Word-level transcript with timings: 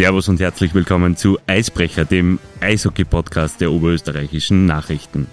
Servus 0.00 0.30
und 0.30 0.40
herzlich 0.40 0.72
willkommen 0.72 1.14
zu 1.14 1.38
Eisbrecher, 1.46 2.06
dem 2.06 2.38
Eishockey-Podcast 2.60 3.60
der 3.60 3.70
oberösterreichischen 3.70 4.64
Nachrichten. 4.64 5.26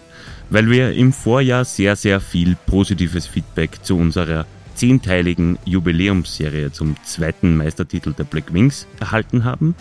Weil 0.50 0.70
wir 0.70 0.92
im 0.92 1.14
Vorjahr 1.14 1.64
sehr, 1.64 1.96
sehr 1.96 2.20
viel 2.20 2.58
positives 2.66 3.28
Feedback 3.28 3.86
zu 3.86 3.96
unserer 3.96 4.46
zehnteiligen 4.76 5.58
Jubiläumsserie 5.64 6.74
zum 6.74 6.98
zweiten 7.06 7.56
Meistertitel 7.56 8.12
der 8.12 8.26
Black 8.26 8.54
Wings 8.54 8.88
erhalten 9.00 9.46
haben 9.46 9.74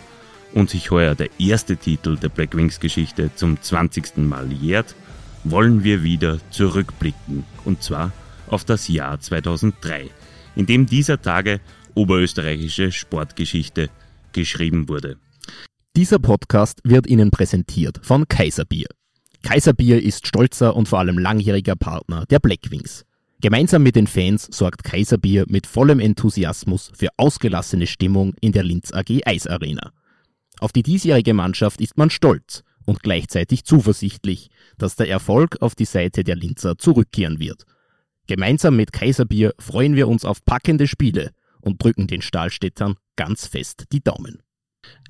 und 0.54 0.70
sich 0.70 0.93
heuer 0.93 1.16
der 1.16 1.30
erste 1.40 1.76
Titel 1.76 2.16
der 2.16 2.29
Black 2.29 2.57
Wings 2.57 2.79
Geschichte 2.79 3.32
zum 3.34 3.61
20. 3.61 4.18
Mal 4.18 4.53
jährt, 4.53 4.94
wollen 5.43 5.82
wir 5.82 6.04
wieder 6.04 6.39
zurückblicken 6.50 7.44
und 7.64 7.82
zwar 7.82 8.12
auf 8.46 8.64
das 8.64 8.86
Jahr 8.86 9.18
2003, 9.18 10.11
in 10.54 10.66
dem 10.66 10.86
dieser 10.86 11.21
Tage 11.21 11.58
oberösterreichische 11.96 12.93
Sportgeschichte 12.93 13.90
geschrieben 14.36 14.89
wurde. 14.89 15.17
Dieser 15.96 16.18
Podcast 16.18 16.81
wird 16.85 17.07
Ihnen 17.07 17.31
präsentiert 17.31 18.00
von 18.03 18.29
Kaiserbier. 18.29 18.86
Kaiserbier 19.43 20.03
ist 20.03 20.27
stolzer 20.27 20.77
und 20.77 20.89
vor 20.89 20.99
allem 20.99 21.18
langjähriger 21.18 21.75
Partner 21.75 22.27
der 22.27 22.39
Blackwings. 22.39 23.04
Gemeinsam 23.41 23.82
mit 23.82 23.96
den 23.96 24.07
Fans 24.07 24.49
sorgt 24.50 24.85
Kaiserbier 24.85 25.44
mit 25.49 25.67
vollem 25.67 26.00
Enthusiasmus 26.00 26.91
für 26.94 27.08
ausgelassene 27.17 27.86
Stimmung 27.86 28.35
in 28.41 28.53
der 28.53 28.63
Linz 28.63 28.93
AG 28.93 29.22
Eisarena. 29.25 29.93
Auf 30.61 30.72
die 30.72 30.82
diesjährige 30.82 31.35
Mannschaft 31.35 31.80
ist 31.80 31.96
man 31.96 32.11
stolz 32.11 32.62
und 32.84 33.03
gleichzeitig 33.03 33.64
zuversichtlich, 33.64 34.50
dass 34.78 34.97
der 34.97 35.08
Erfolg 35.08 35.56
auf 35.61 35.75
die 35.75 35.84
Seite 35.84 36.25
der 36.25 36.36
Linzer 36.36 36.78
zurückkehren 36.78 37.41
wird. 37.41 37.64
Gemeinsam 38.27 38.77
mit 38.77 38.92
Kaiserbier 38.92 39.55
freuen 39.58 39.97
wir 39.97 40.08
uns 40.08 40.25
auf 40.25 40.44
packende 40.44 40.86
Spiele 40.88 41.30
und 41.67 41.83
drücken 41.83 42.06
den 42.06 42.22
Stahlstädtern 42.22 42.95
ganz 43.17 43.47
fest 43.47 43.86
die 43.92 44.03
Daumen. 44.03 44.41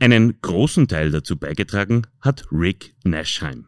Einen 0.00 0.40
großen 0.40 0.88
Teil 0.88 1.10
dazu 1.10 1.36
beigetragen 1.36 2.06
hat 2.20 2.46
Rick 2.50 2.96
Nashheim, 3.04 3.66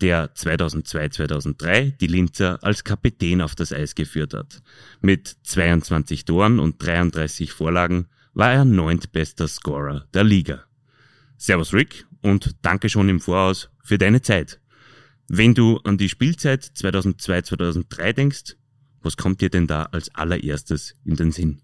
der 0.00 0.32
2002-2003 0.34 1.96
die 1.98 2.06
Linzer 2.06 2.62
als 2.62 2.84
Kapitän 2.84 3.40
auf 3.40 3.56
das 3.56 3.72
Eis 3.72 3.96
geführt 3.96 4.34
hat. 4.34 4.62
Mit 5.00 5.36
22 5.42 6.24
Toren 6.24 6.60
und 6.60 6.80
33 6.80 7.52
Vorlagen 7.52 8.06
war 8.34 8.52
er 8.52 8.64
neuntbester 8.64 9.48
Scorer 9.48 10.06
der 10.14 10.22
Liga. 10.22 10.64
Servus 11.38 11.74
Rick 11.74 12.06
und 12.20 12.54
danke 12.62 12.88
schon 12.88 13.08
im 13.08 13.18
Voraus 13.18 13.68
für 13.82 13.98
deine 13.98 14.22
Zeit. 14.22 14.60
Wenn 15.26 15.54
du 15.54 15.78
an 15.78 15.98
die 15.98 16.08
Spielzeit 16.08 16.62
2002-2003 16.64 18.12
denkst, 18.12 18.56
was 19.00 19.16
kommt 19.16 19.40
dir 19.40 19.50
denn 19.50 19.66
da 19.66 19.84
als 19.86 20.14
allererstes 20.14 20.94
in 21.04 21.16
den 21.16 21.32
Sinn? 21.32 21.62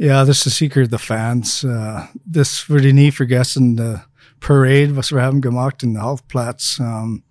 Yeah, 0.00 0.22
this 0.22 0.38
is 0.38 0.44
the 0.44 0.50
secret 0.50 0.84
of 0.84 0.90
the 0.90 0.98
fans. 0.98 1.64
Uh, 1.64 2.06
this 2.24 2.68
würde 2.68 2.92
nie 2.92 3.10
vergessen, 3.10 3.76
the 3.76 4.00
Parade, 4.38 4.94
was 4.94 5.10
wir 5.10 5.22
haben 5.22 5.40
gemacht 5.40 5.82
in 5.82 5.94
the 5.94 6.00
Halfplatz. 6.00 6.78
Um, 6.78 7.24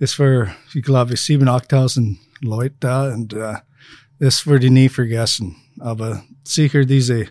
es 0.00 0.18
war, 0.18 0.48
ich 0.74 0.82
glaube, 0.82 1.14
7.000, 1.14 1.68
8.000 1.68 2.16
Leute 2.40 2.74
da 2.80 3.14
und 3.14 3.32
uh, 3.34 3.58
das 4.18 4.44
würde 4.44 4.70
nie 4.70 4.88
vergessen. 4.88 5.54
Aber 5.78 6.24
sicher 6.42 6.84
diese 6.84 7.28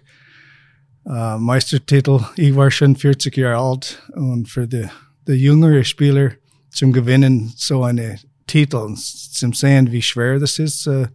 uh, 1.04 1.38
Meistertitel, 1.38 2.22
ich 2.38 2.56
war 2.56 2.72
schon 2.72 2.96
40 2.96 3.36
Jahre 3.36 3.62
alt 3.62 4.02
und 4.14 4.48
für 4.48 4.66
die, 4.66 4.88
die 5.28 5.34
jüngere 5.34 5.84
Spieler 5.84 6.32
zum 6.70 6.94
Gewinnen 6.94 7.52
so 7.58 7.84
eine 7.84 8.18
Titel, 8.48 8.96
zum 8.96 9.52
sehen, 9.52 9.92
wie 9.92 10.02
schwer 10.02 10.40
das 10.40 10.58
ist, 10.58 10.88
uh, 10.88 11.08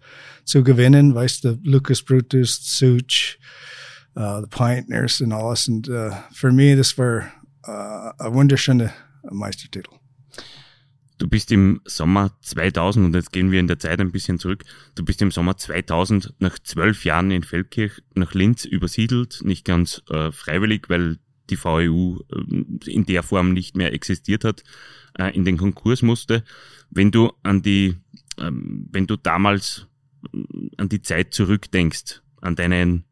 zu 0.49 0.65
gewinnen. 0.65 1.15
Weißt 1.15 1.45
du, 1.45 1.59
Lucas 1.63 2.03
Brutus, 2.03 2.59
Such, 2.63 3.39
uh, 4.17 4.41
the 4.41 4.49
Pioneers 4.49 5.21
und 5.21 5.33
alles. 5.33 5.69
Und 5.69 5.89
uh, 5.89 6.11
für 6.33 6.51
mich, 6.51 6.77
das 6.77 6.97
war 6.97 7.23
uh, 7.67 8.13
ein 8.19 8.35
wunderschöner 8.35 8.93
Meistertitel. 9.31 9.91
Du 11.19 11.29
bist 11.29 11.51
im 11.51 11.81
Sommer 11.85 12.31
2000, 12.43 13.07
und 13.07 13.15
jetzt 13.15 13.33
gehen 13.33 13.51
wir 13.51 13.59
in 13.59 13.67
der 13.67 13.81
Zeit 13.81 14.01
ein 14.01 14.13
bisschen 14.13 14.39
zurück, 14.39 14.65
du 14.95 15.05
bist 15.05 15.21
im 15.21 15.33
Sommer 15.33 15.57
2000 15.57 16.35
nach 16.39 16.61
zwölf 16.61 17.05
Jahren 17.05 17.33
in 17.33 17.43
Feldkirch 17.43 18.01
nach 18.15 18.35
Linz 18.35 18.65
übersiedelt, 18.65 19.41
nicht 19.43 19.65
ganz 19.65 20.01
äh, 20.11 20.31
freiwillig, 20.31 20.89
weil 20.89 21.19
die 21.51 21.57
VEU 21.57 22.21
äh, 22.31 22.91
in 22.91 23.05
der 23.05 23.25
Form 23.25 23.53
nicht 23.53 23.77
mehr 23.77 23.93
existiert 23.93 24.45
hat, 24.45 24.63
äh, 25.19 25.35
in 25.35 25.45
den 25.45 25.57
Konkurs 25.57 26.03
musste. 26.03 26.45
Wenn 26.89 27.11
du 27.11 27.33
an 27.43 27.63
die, 27.63 27.97
ähm, 28.39 28.87
wenn 28.93 29.09
du 29.09 29.17
damals 29.17 29.88
an 30.77 30.89
die 30.89 31.03
Zeit 31.03 31.33
zurückdenkst, 31.33 32.23
an 32.41 32.57
deinen, 32.57 33.05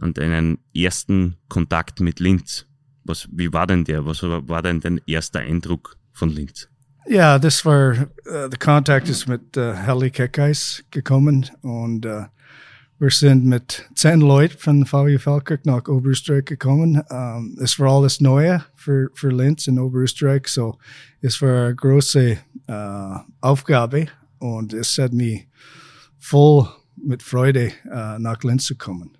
an 0.00 0.14
deinen 0.14 0.58
ersten 0.74 1.36
Kontakt 1.48 2.00
mit 2.00 2.20
Linz. 2.20 2.66
Was, 3.04 3.28
wie 3.32 3.52
war 3.52 3.66
denn 3.66 3.84
der? 3.84 4.04
Was 4.06 4.22
war 4.22 4.62
denn 4.62 4.80
dein 4.80 5.00
erster 5.06 5.40
Eindruck 5.40 5.96
von 6.12 6.30
Linz? 6.30 6.68
Ja, 7.06 7.38
das 7.38 7.64
war, 7.64 7.92
uh, 7.92 8.48
der 8.48 8.58
Kontakt 8.58 9.08
ist 9.08 9.26
mit 9.26 9.56
uh, 9.56 9.72
Helly 9.72 10.10
Keckheis 10.10 10.84
gekommen 10.90 11.50
und 11.62 12.06
uh, 12.06 12.26
wir 12.98 13.10
sind 13.10 13.46
mit 13.46 13.88
zehn 13.94 14.20
Leuten 14.20 14.58
von 14.58 14.84
VW 14.84 15.18
Falkirk 15.18 15.64
nach 15.64 15.88
Oberösterreich 15.88 16.44
gekommen. 16.44 17.02
Um, 17.08 17.56
es 17.58 17.78
war 17.78 17.90
alles 17.90 18.20
Neue 18.20 18.62
für, 18.76 19.08
für 19.14 19.30
Linz 19.30 19.66
in 19.66 19.78
Oberösterreich, 19.78 20.46
so 20.48 20.76
es 21.22 21.40
war 21.40 21.66
eine 21.66 21.74
große 21.74 22.38
uh, 22.68 23.18
Aufgabe 23.40 24.06
und 24.38 24.74
es 24.74 24.98
hat 24.98 25.12
mich 25.12 25.48
voll 26.20 26.68
mit 26.96 27.22
Freude 27.22 27.72
äh, 27.90 28.18
nach 28.18 28.42
Linz 28.44 28.66
zu 28.66 28.76
kommen. 28.76 29.16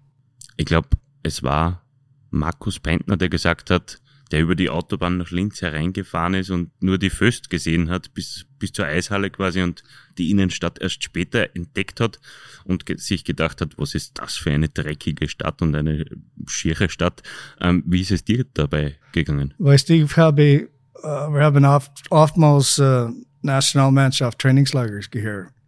Ich 0.56 0.66
glaube, 0.66 0.88
es 1.22 1.42
war 1.42 1.82
Markus 2.30 2.78
Pentner, 2.78 3.16
der 3.16 3.28
gesagt 3.28 3.70
hat, 3.70 4.00
der 4.30 4.40
über 4.42 4.54
die 4.54 4.70
Autobahn 4.70 5.16
nach 5.16 5.30
Linz 5.30 5.60
hereingefahren 5.60 6.34
ist 6.34 6.50
und 6.50 6.70
nur 6.80 6.98
die 6.98 7.10
Föst 7.10 7.50
gesehen 7.50 7.90
hat, 7.90 8.14
bis, 8.14 8.46
bis 8.58 8.72
zur 8.72 8.86
Eishalle 8.86 9.30
quasi 9.30 9.62
und 9.62 9.82
die 10.18 10.30
Innenstadt 10.30 10.80
erst 10.80 11.02
später 11.02 11.48
entdeckt 11.54 12.00
hat 12.00 12.20
und 12.64 12.86
ge 12.86 12.96
sich 12.96 13.24
gedacht 13.24 13.60
hat, 13.60 13.76
was 13.76 13.94
ist 13.94 14.18
das 14.18 14.36
für 14.36 14.52
eine 14.52 14.68
dreckige 14.68 15.28
Stadt 15.28 15.62
und 15.62 15.74
eine 15.74 16.04
schiere 16.46 16.88
Stadt. 16.88 17.22
Ähm, 17.60 17.82
wie 17.86 18.02
ist 18.02 18.12
es 18.12 18.24
dir 18.24 18.44
dabei 18.54 18.96
gegangen? 19.12 19.54
Weißt 19.58 19.88
du, 19.88 19.94
ich 19.94 20.16
habe, 20.16 20.68
uh, 20.98 21.32
wir 21.32 21.42
haben 21.42 21.64
oft, 21.64 21.90
oftmals 22.10 22.78
uh, 22.78 23.10
Nationalmannschaft 23.42 24.38
Trainingslager 24.38 25.00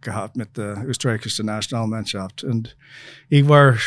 gehabt 0.01 0.35
mit 0.35 0.57
der 0.57 0.83
österreichischen 0.85 1.47
Nationalmannschaft. 1.47 2.43
Und 2.43 2.75
ich 3.29 3.47
war 3.47 3.77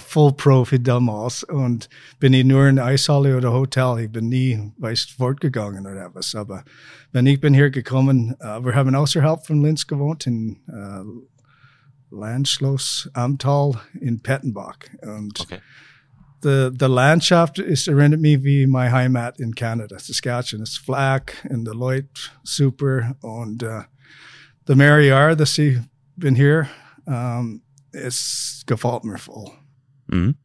voll 0.00 0.32
Profi 0.32 0.82
damals 0.82 1.44
und 1.44 1.88
bin 2.18 2.32
ich 2.32 2.44
nur 2.44 2.66
in 2.66 2.78
Eishalle 2.78 3.36
oder 3.36 3.52
Hotel. 3.52 4.00
Ich 4.00 4.10
bin 4.10 4.28
nie, 4.28 4.72
weiß, 4.78 5.14
fortgegangen 5.16 5.86
oder 5.86 6.06
etwas. 6.06 6.34
Aber 6.34 6.64
wenn 7.12 7.26
ich 7.26 7.40
bin 7.40 7.54
hier 7.54 7.70
gekommen, 7.70 8.34
uh, 8.40 8.64
wir 8.64 8.74
haben 8.74 8.94
außerhalb 8.94 9.46
von 9.46 9.62
Linz 9.62 9.86
gewohnt 9.86 10.26
in 10.26 10.56
uh, 10.68 12.14
Landschloss 12.14 13.08
Amtal 13.12 13.80
in 14.00 14.20
Pettenbach. 14.20 14.78
Und 15.02 15.40
okay. 15.40 15.58
The, 16.42 16.70
the 16.78 16.86
Landschaft 16.86 17.58
ist, 17.58 17.88
erinnert 17.88 18.20
mich 18.20 18.42
wie 18.42 18.66
meine 18.66 18.92
Heimat 18.92 19.40
in 19.40 19.54
Canada, 19.54 19.98
Saskatchewan. 19.98 20.62
Ist 20.62 20.88
und 20.88 21.64
die 21.64 21.76
Leute 21.76 22.08
super 22.42 23.16
und 23.20 23.62
uh, 23.62 23.82
the 24.66 24.74
mehr 24.74 25.00
Jahr, 25.00 25.36
dass 25.36 25.58
ich 25.58 25.78
bin 26.16 26.34
hier, 26.34 26.68
um, 27.04 27.62
es 27.92 28.62
gefällt 28.66 29.04
mir 29.04 29.18
voll. 29.18 29.50
Mhm. 30.08 30.36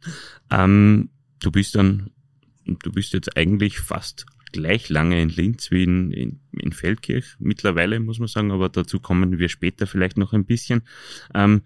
Ähm, 0.50 1.10
du 1.40 1.52
bist 1.52 1.76
dann, 1.76 2.12
du 2.66 2.92
bist 2.92 3.14
jetzt 3.14 3.38
eigentlich 3.38 3.80
fast 3.80 4.26
gleich 4.52 4.90
lange 4.90 5.22
in 5.22 5.30
Linz 5.30 5.72
wie 5.72 5.84
in, 5.84 6.12
in, 6.12 6.40
in 6.60 6.74
Feldkirch 6.74 7.36
mittlerweile, 7.40 8.00
muss 8.00 8.20
man 8.20 8.28
sagen, 8.28 8.52
aber 8.52 8.70
dazu 8.70 9.00
kommen 9.00 9.40
wir 9.40 9.50
später 9.50 9.88
vielleicht 9.88 10.18
noch 10.18 10.34
ein 10.34 10.46
bisschen. 10.46 10.82
Ähm, 11.34 11.62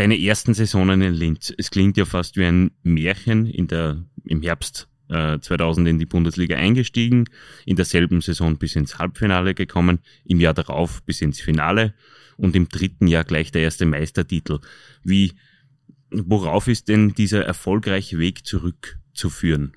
deine 0.00 0.18
ersten 0.18 0.54
Saisonen 0.54 1.02
in 1.02 1.12
Linz, 1.12 1.52
es 1.58 1.70
klingt 1.70 1.98
ja 1.98 2.06
fast 2.06 2.38
wie 2.38 2.46
ein 2.46 2.70
Märchen 2.82 3.44
in 3.44 3.68
der, 3.68 4.02
im 4.24 4.40
Herbst 4.40 4.88
2000 5.10 5.88
in 5.88 5.98
die 5.98 6.06
Bundesliga 6.06 6.56
eingestiegen, 6.56 7.24
in 7.66 7.76
derselben 7.76 8.20
Saison 8.20 8.56
bis 8.56 8.76
ins 8.76 8.98
Halbfinale 8.98 9.54
gekommen, 9.54 9.98
im 10.24 10.40
Jahr 10.40 10.54
darauf 10.54 11.02
bis 11.02 11.20
ins 11.20 11.40
Finale 11.40 11.94
und 12.36 12.56
im 12.56 12.68
dritten 12.68 13.08
Jahr 13.08 13.24
gleich 13.24 13.52
der 13.52 13.62
erste 13.62 13.86
Meistertitel. 13.86 14.60
Wie, 15.02 15.32
worauf 16.10 16.68
ist 16.68 16.88
denn 16.88 17.12
dieser 17.12 17.44
erfolgreiche 17.44 18.18
Weg 18.18 18.46
zurückzuführen? 18.46 19.74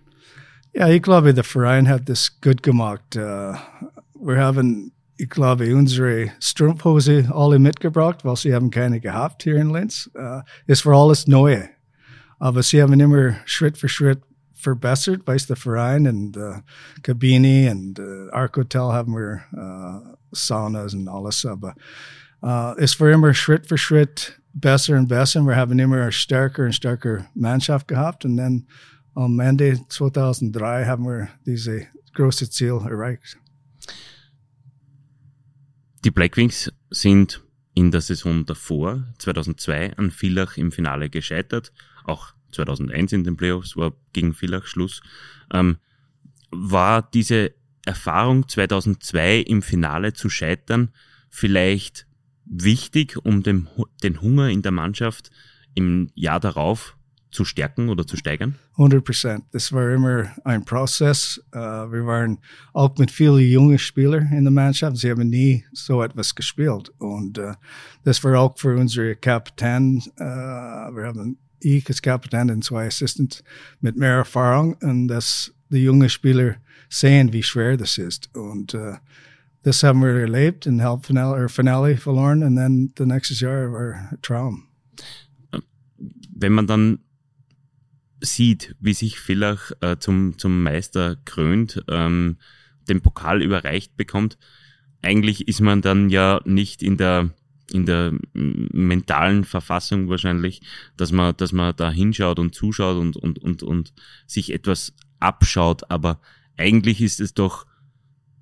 Ja, 0.74 0.88
ich 0.88 1.02
glaube, 1.02 1.34
der 1.34 1.44
Verein 1.44 1.90
hat 1.90 2.08
das 2.08 2.40
gut 2.40 2.64
gemacht. 2.64 3.16
Uh, 3.16 3.56
wir 4.22 4.38
haben, 4.38 4.94
ich 5.18 5.30
glaube, 5.30 5.76
unsere 5.76 6.32
Strumpfhose 6.40 7.30
alle 7.34 7.60
mitgebracht, 7.60 8.26
weil 8.26 8.36
sie 8.36 8.54
haben 8.54 8.72
keine 8.72 9.00
gehabt 9.00 9.44
hier 9.44 9.58
in 9.58 9.72
Linz. 9.72 10.10
Uh, 10.16 10.42
es 10.66 10.86
war 10.86 10.96
alles 10.96 11.28
neu. 11.28 11.64
Aber 12.40 12.64
sie 12.64 12.82
haben 12.82 13.00
immer 13.00 13.36
Schritt 13.46 13.78
für 13.78 13.88
Schritt 13.88 14.22
verbessert, 14.54 15.26
weiß 15.26 15.48
der 15.48 15.56
Verein 15.56 16.08
und 16.08 16.38
uh, 16.38 16.56
Kabine 17.02 17.72
und 17.72 18.00
uh, 18.00 18.30
Arc 18.32 18.58
Hotel 18.58 18.92
haben 18.92 19.14
wir 19.14 19.42
uh, 19.54 20.16
Saunas 20.32 20.94
und 20.94 21.08
alles, 21.08 21.46
aber 21.46 21.76
uh, 22.42 22.74
es 22.78 23.00
war 23.00 23.10
immer 23.10 23.34
Schritt 23.34 23.68
für 23.68 23.78
Schritt 23.78 24.40
besser 24.54 24.98
und 24.98 25.08
besser. 25.08 25.42
Wir 25.42 25.56
haben 25.56 25.78
immer 25.78 26.12
stärker 26.12 26.64
und 26.64 26.74
stärker 26.74 27.26
Mannschaft 27.36 27.88
gehabt 27.88 28.26
und 28.26 28.38
dann 28.38 28.68
am 29.16 29.40
Ende 29.40 29.80
2003 29.90 30.86
haben 30.86 31.06
wir 31.06 31.28
diese 31.46 31.88
große 32.14 32.50
Ziel 32.50 32.80
erreicht. 32.86 33.38
Die 36.04 36.12
Blackwings 36.12 36.70
sind 36.90 37.42
in 37.74 37.92
der 37.92 38.02
Saison 38.02 38.46
davor, 38.46 39.04
2002, 39.20 39.96
an 39.96 40.12
Villach 40.12 40.58
im 40.58 40.74
Finale 40.74 41.10
gescheitert. 41.10 41.72
Auch 42.04 42.34
2001 42.52 43.14
in 43.14 43.24
den 43.24 43.38
Playoffs 43.38 43.78
war 43.78 43.94
gegen 44.12 44.34
Villach 44.34 44.68
Schluss. 44.68 45.02
Ähm, 45.52 45.78
war 46.52 47.02
diese 47.02 47.54
Erfahrung 47.86 48.48
2002 48.48 49.40
im 49.40 49.62
Finale 49.62 50.14
zu 50.14 50.30
scheitern 50.30 50.92
vielleicht 51.30 52.06
wichtig, 52.46 53.18
um 53.24 53.42
den, 53.42 53.68
den 54.04 54.22
Hunger 54.22 54.50
in 54.50 54.62
der 54.62 54.72
Mannschaft 54.72 55.32
im 55.74 56.12
Jahr 56.16 56.40
darauf 56.40 56.98
zu 57.34 57.46
stärken 57.46 57.90
oder 57.90 58.06
zu 58.06 58.16
steigern? 58.16 58.56
100 58.74 59.04
Prozent. 59.04 59.46
Das 59.52 59.72
war 59.74 59.90
immer 59.92 60.32
ein 60.44 60.64
Prozess. 60.64 61.42
Uh, 61.54 61.92
wir 61.92 62.06
waren 62.06 62.40
auch 62.74 62.98
mit 62.98 63.12
vielen 63.12 63.40
jungen 63.40 63.80
Spielern 63.80 64.32
in 64.32 64.44
der 64.44 64.52
Mannschaft. 64.52 64.98
Sie 64.98 65.10
haben 65.10 65.30
nie 65.30 65.66
so 65.74 66.02
etwas 66.04 66.34
gespielt. 66.34 66.92
Und 67.00 67.38
uh, 67.38 67.54
das 68.04 68.24
war 68.24 68.40
auch 68.40 68.58
für 68.58 68.76
unsere 68.78 69.16
Kapitän. 69.16 70.02
Uh, 70.20 70.96
wir 70.96 71.08
haben 71.08 71.38
ich 71.60 71.88
als 71.88 72.02
Kapitän 72.02 72.52
und 72.52 72.64
zwei 72.64 72.88
Assistants 72.88 73.44
mit 73.80 73.96
mehr 73.96 74.16
Erfahrung 74.16 74.76
und 74.82 75.08
dass 75.08 75.54
die 75.70 75.84
jungen 75.84 76.10
Spieler 76.10 76.56
sehen, 76.90 77.32
wie 77.32 77.42
schwer 77.42 77.78
das 77.78 77.98
ist. 77.98 78.30
Und 78.36 78.76
das 79.64 79.82
haben 79.82 80.02
wir 80.02 80.10
erlebt 80.10 80.66
in 80.66 80.84
Halbfinale 80.84 81.48
Finale 81.48 81.96
verloren 81.96 82.44
und 82.44 82.58
dann 82.58 82.92
das 82.96 83.08
nächste 83.08 83.34
Jahr 83.34 83.72
war 83.72 83.94
ein 83.94 84.18
Traum. 84.22 84.68
Wenn 86.36 86.52
man 86.52 86.68
dann 86.68 87.00
sieht, 88.24 88.76
wie 88.80 88.94
sich 88.94 89.20
Villach 89.20 89.72
äh, 89.82 89.98
zum, 89.98 90.38
zum 90.38 90.64
Meister 90.64 91.18
krönt, 91.26 91.84
ähm, 91.90 92.38
den 92.88 93.02
Pokal 93.02 93.42
überreicht 93.42 93.96
bekommt, 93.98 94.38
eigentlich 95.02 95.48
ist 95.48 95.62
man 95.62 95.82
dann 95.82 96.10
ja 96.10 96.42
nicht 96.46 96.82
in 96.82 96.98
der 96.98 97.30
in 97.72 97.86
der 97.86 98.14
mentalen 98.34 99.46
Verfassung 99.46 100.10
wahrscheinlich, 100.10 100.62
dass 100.98 101.12
man, 101.12 101.36
dass 101.38 101.54
man 101.54 101.76
da 101.76 101.90
hinschaut 101.90 102.38
und 102.38 102.54
zuschaut 102.54 102.98
und, 102.98 103.16
und, 103.18 103.40
und, 103.40 103.64
und 103.64 103.94
sich 104.28 104.54
etwas 104.54 104.94
abschaut. 105.20 105.90
Aber 105.90 106.20
eigentlich 106.58 107.02
ist 107.02 107.20
es 107.20 107.34
doch, 107.34 107.66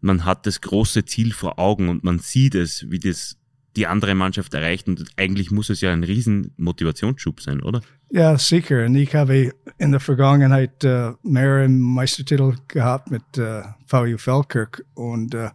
man 0.02 0.26
hat 0.26 0.48
das 0.48 0.60
große 0.60 1.06
Ziel 1.06 1.32
vor 1.34 1.60
Augen 1.60 1.88
und 1.88 2.04
man 2.04 2.20
sieht 2.20 2.56
es, 2.56 2.90
wie 2.90 3.00
das 3.00 3.38
die 3.76 3.88
andere 3.88 4.16
Mannschaft 4.16 4.54
erreicht. 4.54 4.88
Und 4.88 5.06
eigentlich 5.18 5.52
muss 5.52 5.70
es 5.70 5.82
ja 5.82 5.92
ein 5.92 6.04
riesen 6.04 6.54
Motivationsschub 6.58 7.42
sein, 7.42 7.62
oder? 7.62 7.82
Ja, 8.10 8.38
sicher. 8.38 8.86
Und 8.86 8.96
ich 8.96 9.16
habe 9.16 9.54
in 9.78 9.92
der 9.92 10.00
Vergangenheit 10.00 10.84
uh, 10.84 11.14
mehrere 11.24 11.70
Meistertitel 11.70 12.56
gehabt 12.68 13.10
mit 13.10 13.24
uh, 13.38 13.62
VU 13.88 14.18
Falkirk. 14.18 14.84
Und 14.94 15.34
uh, 15.34 15.50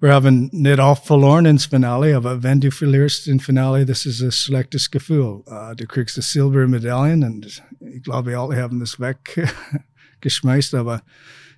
wir 0.00 0.14
haben 0.14 0.50
nicht 0.52 0.78
oft 0.78 1.06
verloren 1.06 1.46
ins 1.46 1.66
Finale, 1.66 2.16
aber 2.16 2.42
wenn 2.42 2.60
du 2.60 2.70
verlierst 2.70 3.28
im 3.28 3.40
Finale, 3.40 3.86
das 3.86 4.06
ist 4.06 4.20
ein 4.20 4.32
schlechtes 4.32 4.90
Gefühl. 4.90 5.42
Uh, 5.46 5.74
du 5.76 5.86
kriegst 5.86 6.16
die 6.16 6.22
Silbermedaillen 6.22 7.24
und 7.24 7.62
ich 7.80 8.02
glaube, 8.02 8.38
alle 8.38 8.62
haben 8.62 8.78
das 8.78 8.98
weggeschmeißt, 9.00 10.74
aber 10.76 11.02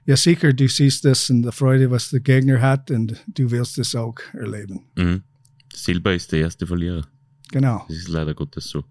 ja, 0.07 0.17
sicher, 0.17 0.53
du 0.53 0.69
siehst 0.69 1.05
das 1.05 1.31
in 1.31 1.43
der 1.43 1.53
Freude, 1.53 1.91
was 1.91 2.11
der 2.11 2.21
Gegner 2.21 2.61
hat 2.61 2.91
und 2.91 3.23
du 3.27 3.51
willst 3.51 3.79
das 3.79 3.95
auch 3.95 4.17
erleben. 4.35 4.85
Mhm. 4.97 5.23
Silber 5.77 6.15
ist 6.15 6.33
der 6.33 6.41
erste 6.41 6.67
Verlierer. 6.67 7.07
Genau. 7.51 7.85
Das 7.89 7.97
ist 7.97 8.09
leider 8.09 8.35
Gottes 8.35 8.69
so. 8.69 8.85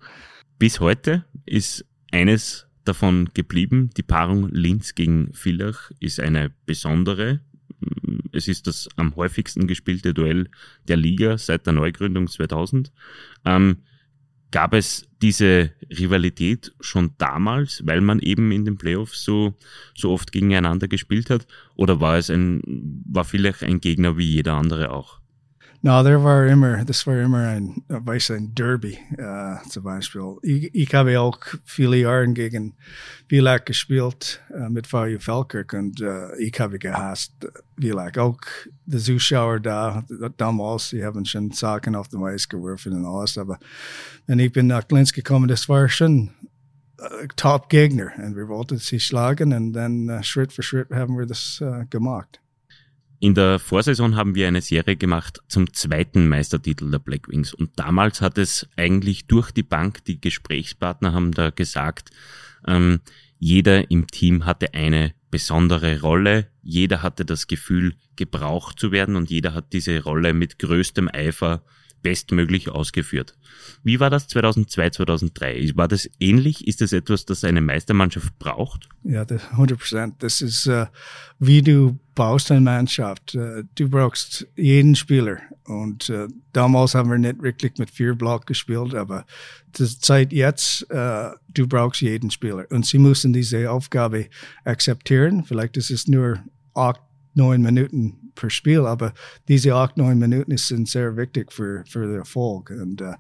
Bis 0.60 0.80
heute 0.80 1.26
ist 1.46 1.86
eines 2.12 2.68
davon 2.86 3.30
geblieben. 3.34 3.90
Die 3.98 4.04
Paarung 4.04 4.50
Linz 4.50 4.96
gegen 4.96 5.34
Villach 5.34 5.92
ist 6.00 6.20
eine 6.20 6.52
besondere. 6.66 7.42
Es 8.32 8.48
ist 8.48 8.68
das 8.68 8.90
am 8.96 9.16
häufigsten 9.16 9.68
gespielte 9.68 10.14
Duell 10.14 10.50
der 10.88 10.98
Liga 10.98 11.38
seit 11.38 11.66
der 11.66 11.74
Neugründung 11.74 12.28
2000. 12.28 12.92
Ähm, 13.46 13.78
gab 14.52 14.74
es 14.74 15.08
diese 15.22 15.72
Rivalität 15.90 16.74
schon 16.80 17.12
damals, 17.18 17.82
weil 17.86 18.02
man 18.02 18.20
eben 18.20 18.52
in 18.52 18.66
den 18.66 18.78
Playoffs 18.78 19.24
so, 19.24 19.56
so 19.96 20.12
oft 20.12 20.32
gegeneinander 20.32 20.88
gespielt 20.88 21.30
hat? 21.30 21.48
Oder 21.76 22.00
war 22.00 22.18
es 22.18 22.30
ein, 22.30 22.62
war 23.06 23.26
vielleicht 23.26 23.64
ein 23.64 23.82
Gegner 23.82 24.18
wie 24.18 24.30
jeder 24.30 24.54
andere 24.54 24.92
auch? 24.92 25.23
No, 25.86 26.02
there 26.02 26.24
war 26.24 26.48
immer, 26.48 26.86
das 26.86 27.06
war 27.06 27.20
immer 27.20 27.46
ein, 27.46 27.84
weiß 27.90 28.32
ein 28.32 28.56
Derby, 28.56 28.98
uh, 29.20 29.58
zum 29.68 29.84
Beispiel. 29.84 30.38
Ich, 30.42 30.74
ich 30.74 30.96
habe 30.96 31.20
auch 31.20 31.38
viele 31.66 31.98
Jahre 31.98 32.26
gegen 32.32 32.74
Villach 33.28 33.66
gespielt 33.66 34.42
uh, 34.50 34.70
mit 34.70 34.88
VU 34.88 35.20
Falkirk 35.20 35.74
und 35.74 36.00
uh, 36.00 36.34
ich 36.40 36.58
habe 36.58 36.80
gehasst 36.80 37.34
Villach. 37.78 38.16
Auch 38.16 38.40
die 38.86 38.98
Zuschauer 38.98 39.60
da, 39.60 40.06
damals, 40.38 40.92
die 40.92 41.04
haben 41.04 41.26
schon 41.26 41.52
Sachen 41.52 41.96
auf 41.96 42.08
dem 42.08 42.24
Eis 42.24 42.48
geworfen 42.48 42.94
und 42.94 43.06
alles, 43.06 43.38
aber 43.38 43.60
wenn 44.26 44.40
ich 44.40 44.54
bin 44.54 44.68
nach 44.68 44.86
Linz 44.90 45.12
gekommen, 45.12 45.50
das 45.50 45.68
war 45.68 45.90
schon 45.90 46.30
Top-Gegner 47.36 48.14
und 48.20 48.38
wir 48.38 48.48
wollten 48.48 48.78
sie 48.78 49.02
schlagen 49.02 49.52
und 49.52 49.74
dann 49.74 50.24
Schritt 50.24 50.54
für 50.54 50.64
Schritt 50.64 50.92
haben 50.92 51.18
wir 51.18 51.26
das 51.26 51.62
gemacht. 51.90 52.40
In 53.24 53.36
der 53.36 53.58
Vorsaison 53.58 54.18
haben 54.18 54.36
wir 54.36 54.50
eine 54.50 54.60
Serie 54.60 54.98
gemacht 54.98 55.42
zum 55.48 55.72
zweiten 55.72 56.28
Meistertitel 56.28 56.92
der 56.92 57.00
Black 57.00 57.30
Wings. 57.30 57.54
Und 57.54 57.80
damals 57.80 58.20
hat 58.20 58.38
es 58.38 58.68
eigentlich 58.76 59.28
durch 59.28 59.52
die 59.52 59.64
Bank, 59.64 60.04
die 60.04 60.20
Gesprächspartner 60.20 61.14
haben 61.14 61.32
da 61.32 61.50
gesagt, 61.50 62.10
ähm, 62.68 63.00
jeder 63.40 63.90
im 63.90 64.08
Team 64.08 64.46
hatte 64.46 64.74
eine 64.74 65.14
besondere 65.32 66.02
Rolle, 66.02 66.50
jeder 66.64 67.02
hatte 67.02 67.24
das 67.24 67.48
Gefühl, 67.48 67.96
gebraucht 68.18 68.78
zu 68.78 68.92
werden 68.92 69.16
und 69.16 69.30
jeder 69.30 69.54
hat 69.54 69.72
diese 69.72 70.04
Rolle 70.04 70.34
mit 70.34 70.60
größtem 70.60 71.08
Eifer 71.08 71.64
bestmöglich 72.04 72.70
ausgeführt. 72.70 73.36
Wie 73.84 74.00
war 74.00 74.10
das 74.10 74.28
2002, 74.28 74.92
2003? 74.92 75.72
War 75.76 75.88
das 75.88 76.10
ähnlich? 76.20 76.68
Ist 76.68 76.82
das 76.82 76.94
etwas, 76.94 77.26
das 77.26 77.44
eine 77.44 77.62
Meistermannschaft 77.62 78.38
braucht? 78.38 78.88
Ja, 79.04 79.26
100 79.26 79.80
Prozent. 79.80 80.16
Das 80.20 80.42
ist, 80.42 80.68
uh, 80.68 80.86
wie 81.40 81.62
du 81.62 81.98
baust 82.14 82.52
eine 82.52 82.62
Mannschaft. 82.62 83.36
Uh, 83.36 83.64
du 83.76 83.90
brauchst 83.90 84.48
jeden 84.56 84.96
Spieler. 84.96 85.40
Und 85.66 86.10
uh, 86.10 86.28
damals 86.52 86.94
haben 86.94 87.10
wir 87.10 87.18
nicht 87.18 87.42
wirklich 87.42 87.78
mit 87.78 87.90
vier 87.90 88.14
Block 88.14 88.46
gespielt, 88.46 88.94
aber 88.94 89.26
die 89.78 90.00
Zeit 90.00 90.32
jetzt, 90.32 90.86
du 90.92 91.68
brauchst 91.68 92.02
jeden 92.02 92.30
Spieler. 92.30 92.68
Und 92.70 92.86
sie 92.86 93.00
müssen 93.00 93.34
diese 93.34 93.72
Aufgabe 93.72 94.28
akzeptieren. 94.66 95.44
Vielleicht 95.44 95.78
ist 95.78 95.90
es 95.90 96.08
nur 96.08 96.44
acht, 96.76 97.02
neun 97.34 97.64
Minuten 97.64 98.23
per 98.36 98.50
Spiel, 98.50 98.82
aber 98.86 99.14
diese 99.48 99.76
acht, 99.76 99.98
neun 99.98 100.20
Minuten 100.20 100.58
sind 100.58 100.88
sehr 100.88 101.16
wichtig 101.18 101.52
für, 101.52 101.84
für 101.86 102.08
den 102.08 102.18
Erfolg. 102.18 102.70
Und 102.70 103.02
uh, 103.02 103.14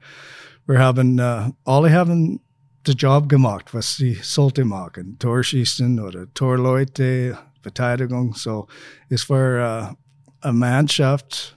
wir 0.65 0.79
haben, 0.79 1.19
uh, 1.19 1.51
alle 1.65 1.91
haben 1.91 2.39
den 2.85 2.95
Job 2.95 3.29
gemacht, 3.29 3.73
was 3.73 3.95
sie 3.95 4.17
sollte 4.21 4.65
machen. 4.65 5.17
Torschießen 5.19 5.99
oder 5.99 6.31
Torleute, 6.33 7.37
Verteidigung. 7.61 8.33
So, 8.33 8.67
es 9.09 9.29
war 9.29 9.91
uh, 9.91 9.95
eine 10.41 10.53
Mannschaft. 10.53 11.55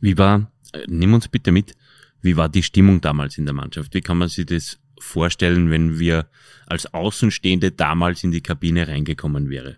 Wie 0.00 0.16
war, 0.16 0.50
nimm 0.86 1.14
uns 1.14 1.28
bitte 1.28 1.52
mit, 1.52 1.74
wie 2.22 2.36
war 2.36 2.48
die 2.48 2.62
Stimmung 2.62 3.00
damals 3.00 3.38
in 3.38 3.44
der 3.44 3.54
Mannschaft? 3.54 3.94
Wie 3.94 4.00
kann 4.00 4.18
man 4.18 4.28
sich 4.28 4.46
das 4.46 4.78
vorstellen, 4.98 5.70
wenn 5.70 5.98
wir 5.98 6.26
als 6.66 6.92
Außenstehende 6.92 7.72
damals 7.72 8.24
in 8.24 8.30
die 8.30 8.40
Kabine 8.40 8.88
reingekommen 8.88 9.48
wäre? 9.50 9.76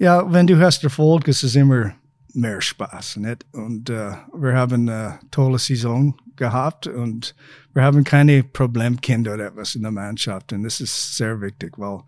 Ja, 0.00 0.32
wenn 0.32 0.46
du 0.46 0.58
hast 0.58 0.82
Erfolg, 0.82 1.28
ist 1.28 1.42
es 1.42 1.54
immer 1.54 1.92
mehr 2.32 2.58
Spaß. 2.62 3.16
Nicht? 3.16 3.44
Und 3.52 3.90
uh, 3.90 4.14
wir 4.32 4.54
haben 4.54 4.88
eine 4.88 5.18
tolle 5.30 5.58
Saison 5.58 6.16
gehabt 6.36 6.86
und 6.86 7.34
wir 7.74 7.82
haben 7.82 8.02
keine 8.02 8.42
Problemkinder 8.42 9.34
oder 9.34 9.48
etwas 9.48 9.74
in 9.74 9.82
der 9.82 9.90
Mannschaft. 9.90 10.54
Und 10.54 10.62
das 10.62 10.80
ist 10.80 11.18
sehr 11.18 11.38
wichtig, 11.42 11.78
weil 11.78 12.00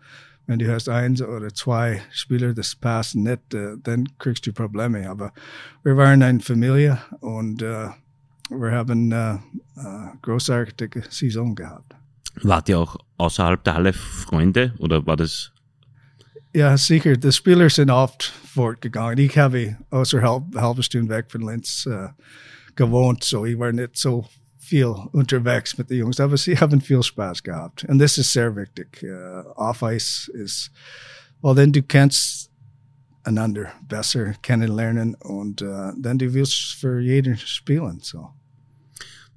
wenn 0.47 0.57
du 0.57 0.73
hast 0.73 0.89
eins 0.89 1.21
oder 1.21 1.53
zwei 1.53 2.01
Spieler, 2.11 2.55
das 2.55 2.73
passen 2.73 3.21
nicht, 3.21 3.53
uh, 3.53 3.75
dann 3.83 4.09
kriegst 4.17 4.47
du 4.47 4.53
Probleme. 4.53 5.07
Aber 5.07 5.31
wir 5.83 5.95
waren 5.95 6.23
eine 6.23 6.39
Familie 6.39 6.97
und 7.19 7.61
uh, 7.61 7.89
wir 8.49 8.71
haben 8.71 9.13
eine 9.13 9.39
großartige 10.23 11.03
Saison 11.11 11.53
gehabt. 11.53 11.95
Wart 12.41 12.69
ihr 12.69 12.79
auch 12.79 12.97
außerhalb 13.17 13.63
der 13.63 13.75
Halle 13.75 13.93
Freunde 13.93 14.73
oder 14.79 15.05
war 15.05 15.15
das 15.15 15.52
Ja, 16.55 16.77
sicher. 16.77 17.17
Die 17.17 17.31
Spieler 17.31 17.67
sind 17.69 17.89
oft 17.89 18.31
fortgegangen. 18.53 19.17
Ich 19.17 19.35
habe 19.39 19.75
außerhalb 19.89 20.55
halbe 20.55 20.83
Stunde 20.83 21.09
weg 21.09 21.31
von 21.31 21.41
Linz 21.41 21.87
uh, 21.87 22.09
gewohnt, 22.75 23.23
so 23.23 23.43
ich 23.43 23.57
war 23.57 23.71
nicht 23.71 23.97
so 23.97 24.27
viel 24.59 24.85
unterwegs 24.85 25.75
mit 25.79 25.89
den 25.89 25.97
Jungs, 25.97 26.19
aber 26.19 26.37
sie 26.37 26.55
haben 26.59 26.79
viel 26.79 27.01
Spaß 27.01 27.41
gehabt. 27.41 27.85
Und 27.85 27.97
das 27.97 28.19
ist 28.19 28.31
sehr 28.31 28.55
wichtig. 28.55 29.03
Uh, 29.03 29.49
Off-Ice 29.55 30.31
ist, 30.31 30.71
well, 31.41 31.55
denn 31.55 31.73
du 31.73 31.81
kennst 31.81 32.51
einander 33.23 33.71
besser 33.87 34.33
kennenlernen 34.43 35.15
und 35.15 35.63
uh, 35.63 35.91
dann 35.97 36.19
du 36.19 36.31
willst 36.35 36.75
für 36.75 36.99
jeden 36.99 37.35
spielen, 37.35 37.99
so. 38.01 38.29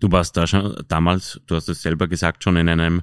Du 0.00 0.12
warst 0.12 0.36
da 0.36 0.46
schon 0.46 0.76
damals, 0.88 1.40
du 1.46 1.56
hast 1.56 1.70
es 1.70 1.80
selber 1.80 2.06
gesagt, 2.06 2.44
schon 2.44 2.56
in 2.56 2.68
einem 2.68 3.02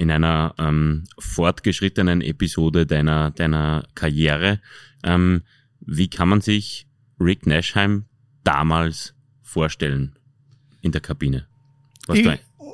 in 0.00 0.10
einer 0.10 0.54
ähm, 0.56 1.04
fortgeschrittenen 1.18 2.22
Episode 2.22 2.86
deiner, 2.86 3.32
deiner 3.32 3.84
Karriere. 3.94 4.58
Ähm, 5.04 5.42
wie 5.80 6.08
kann 6.08 6.30
man 6.30 6.40
sich 6.40 6.86
Rick 7.20 7.46
Nashheim 7.46 8.06
damals 8.42 9.14
vorstellen 9.42 10.18
in 10.80 10.92
der 10.92 11.02
Kabine? 11.02 11.46
Was 12.06 12.16
ich, 12.16 12.26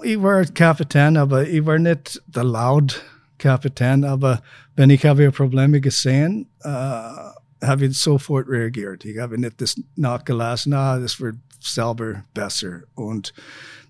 ich 0.04 0.23
war 0.23 0.45
Kapitän, 0.45 1.16
aber 1.16 1.49
ich 1.49 1.66
war 1.66 1.80
nicht 1.80 2.23
der 2.28 2.45
laut 2.45 3.02
Kapitän, 3.38 4.04
aber 4.04 4.40
wenn 4.76 4.90
ich 4.90 5.04
habe 5.04 5.33
Probleme 5.33 5.80
gesehen, 5.80 6.47
äh, 6.61 6.68
habe 6.68 7.87
ich 7.87 7.99
sofort 7.99 8.49
reagiert. 8.49 9.04
Ich 9.04 9.18
habe 9.18 9.37
nicht 9.37 9.61
das 9.61 9.75
nachgelassen, 9.97 10.71
na, 10.71 11.00
das 11.00 11.21
wird 11.21 11.38
selber 11.59 12.23
besser. 12.35 12.83
Und 12.95 13.35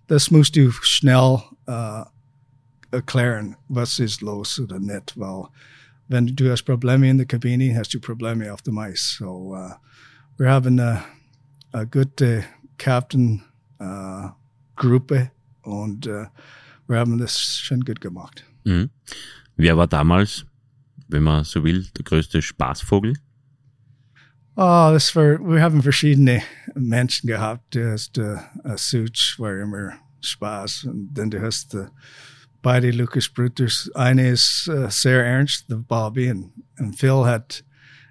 das 0.07 0.31
musst 0.31 0.57
du 0.57 0.71
schnell 0.71 1.43
äh, 1.67 2.03
erklären, 2.91 3.57
was 3.69 3.99
ist 3.99 4.21
los 4.21 4.61
oder 4.61 4.79
nicht, 4.79 5.19
weil 5.19 5.49
wenn 6.09 6.27
du 6.27 6.51
hast 6.51 6.65
Probleme 6.65 7.09
in 7.11 7.19
der 7.19 7.27
Kabine, 7.27 7.77
hast 7.77 7.93
du 7.95 8.01
Probleme 8.01 8.53
auf 8.53 8.63
dem 8.63 8.79
Eis. 8.79 9.17
So, 9.19 9.55
uh, 9.55 9.75
wir 10.39 10.51
haben 10.51 10.79
eine, 10.79 11.03
eine 11.73 11.89
gute 11.89 12.45
Captain-Gruppe 12.79 15.31
uh, 15.65 15.71
und 15.71 16.07
uh, 16.07 16.27
wir 16.87 16.99
haben 16.99 17.19
das 17.19 17.59
schon 17.59 17.81
gut 17.81 18.01
gemacht. 18.01 18.45
Mhm. 18.65 18.91
Wer 19.57 19.77
war 19.77 19.89
damals, 19.89 20.47
wenn 21.09 21.25
man 21.25 21.45
so 21.45 21.65
will, 21.65 21.87
der 21.97 22.05
größte 22.05 22.43
Spaßvogel? 22.43 23.15
Oh, 24.55 24.91
das 24.93 25.17
war, 25.17 25.39
wir 25.39 25.61
haben 25.61 25.83
verschiedene 25.83 26.41
Menschen 26.75 27.27
gehabt. 27.27 27.75
Du 27.75 27.91
hast 27.91 28.17
uh, 28.19 28.37
Such, 28.77 29.39
war 29.39 29.59
immer 29.59 29.95
Spaß. 30.21 30.85
Und 30.85 31.13
dann 31.15 31.31
du 31.31 31.43
hast 31.43 31.75
uh, 31.75 31.89
beide 32.67 32.91
Lucas 32.91 33.29
Bruters. 33.29 33.89
Eine 33.95 34.31
ist 34.31 34.67
uh, 34.67 34.89
sehr 34.91 35.25
ernst, 35.25 35.71
der 35.71 35.77
Bobby, 35.77 36.33
und, 36.33 36.53
und 36.81 36.99
Phil 36.99 37.25
hat, 37.25 37.63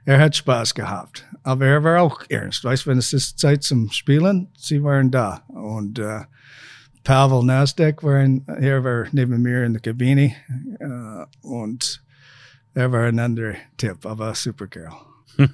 er 0.06 0.18
hat 0.18 0.34
Spaß 0.34 0.74
gehabt. 0.74 1.28
Aber 1.44 1.66
er 1.66 1.84
war 1.84 2.02
auch 2.02 2.22
ernst. 2.30 2.64
Weißt 2.64 2.86
du, 2.86 2.92
wenn 2.92 2.98
es 2.98 3.12
ist 3.12 3.38
Zeit 3.38 3.64
zum 3.64 3.92
Spielen, 3.92 4.48
sie 4.58 4.82
waren 4.82 5.12
da. 5.12 5.44
Und 5.50 6.00
uh, 6.00 6.22
Pavel 7.04 7.44
Nasdaq 7.44 8.02
war, 8.02 8.22
in, 8.22 8.48
er 8.48 8.82
war 8.82 9.08
neben 9.12 9.42
mir 9.42 9.66
in 9.66 9.74
der 9.74 9.82
Kabine. 9.82 10.34
Uh, 10.80 11.26
und 11.42 12.02
er 12.74 12.90
war 12.94 13.08
ein 13.08 13.20
anderer 13.20 13.56
Tipp, 13.76 14.06
aber 14.06 14.34
super 14.36 14.68
Kerl. 14.68 14.94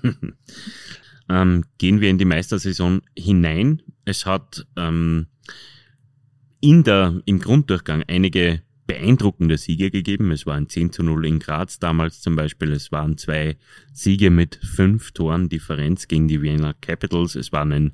ähm, 1.28 1.66
gehen 1.80 2.02
wir 2.02 2.10
in 2.12 2.20
die 2.20 2.26
Meistersaison 2.26 3.02
hinein. 3.18 3.82
Es 4.06 4.28
hat 4.28 4.68
ähm, 4.78 5.26
in 6.60 6.84
der, 6.84 7.20
im 7.26 7.40
Grunddurchgang 7.40 8.04
einige 8.08 8.62
beeindruckende 8.88 9.58
Siege 9.58 9.92
gegeben. 9.92 10.32
Es 10.32 10.46
waren 10.46 10.68
10 10.68 10.92
zu 10.92 11.04
0 11.04 11.26
in 11.26 11.40
Graz 11.40 11.80
damals 11.80 12.22
zum 12.22 12.36
Beispiel. 12.36 12.72
Es 12.72 12.92
waren 12.92 13.18
zwei 13.18 13.58
Siege 13.94 14.30
mit 14.30 14.56
fünf 14.56 15.12
Toren 15.12 15.50
Differenz 15.50 16.08
gegen 16.08 16.28
die 16.28 16.42
Wiener 16.42 16.74
Capitals. 16.82 17.36
Es 17.36 17.52
waren 17.52 17.72
ein 17.72 17.92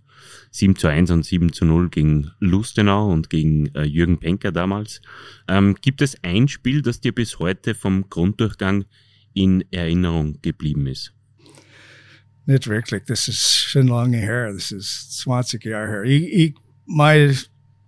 7 0.51 0.75
zu 0.75 0.88
1 0.88 1.12
und 1.12 1.24
7 1.24 1.53
zu 1.53 1.65
0 1.65 1.89
gegen 1.89 2.32
Lustenau 2.39 3.12
und 3.12 3.29
gegen 3.29 3.67
äh, 3.75 3.84
Jürgen 3.84 4.20
Penker 4.20 4.51
damals. 4.51 5.01
Ähm, 5.48 5.75
gibt 5.82 6.01
es 6.01 6.24
ein 6.24 6.48
Spiel, 6.48 6.82
das 6.82 7.01
dir 7.01 7.13
bis 7.13 7.39
heute 7.39 7.75
vom 7.75 8.10
Grunddurchgang 8.10 8.86
in 9.34 9.63
Erinnerung 9.72 10.39
geblieben 10.41 10.88
ist? 10.88 11.13
Nicht 12.48 12.67
wirklich. 12.67 13.03
Das 13.06 13.27
ist 13.27 13.46
schon 13.46 13.88
lange 13.88 14.17
her. 14.17 14.53
Das 14.53 14.72
ist 14.72 15.17
20 15.20 15.65
Jahre 15.65 15.88
her. 15.88 16.03
Ich, 16.03 16.24
ich, 16.24 16.56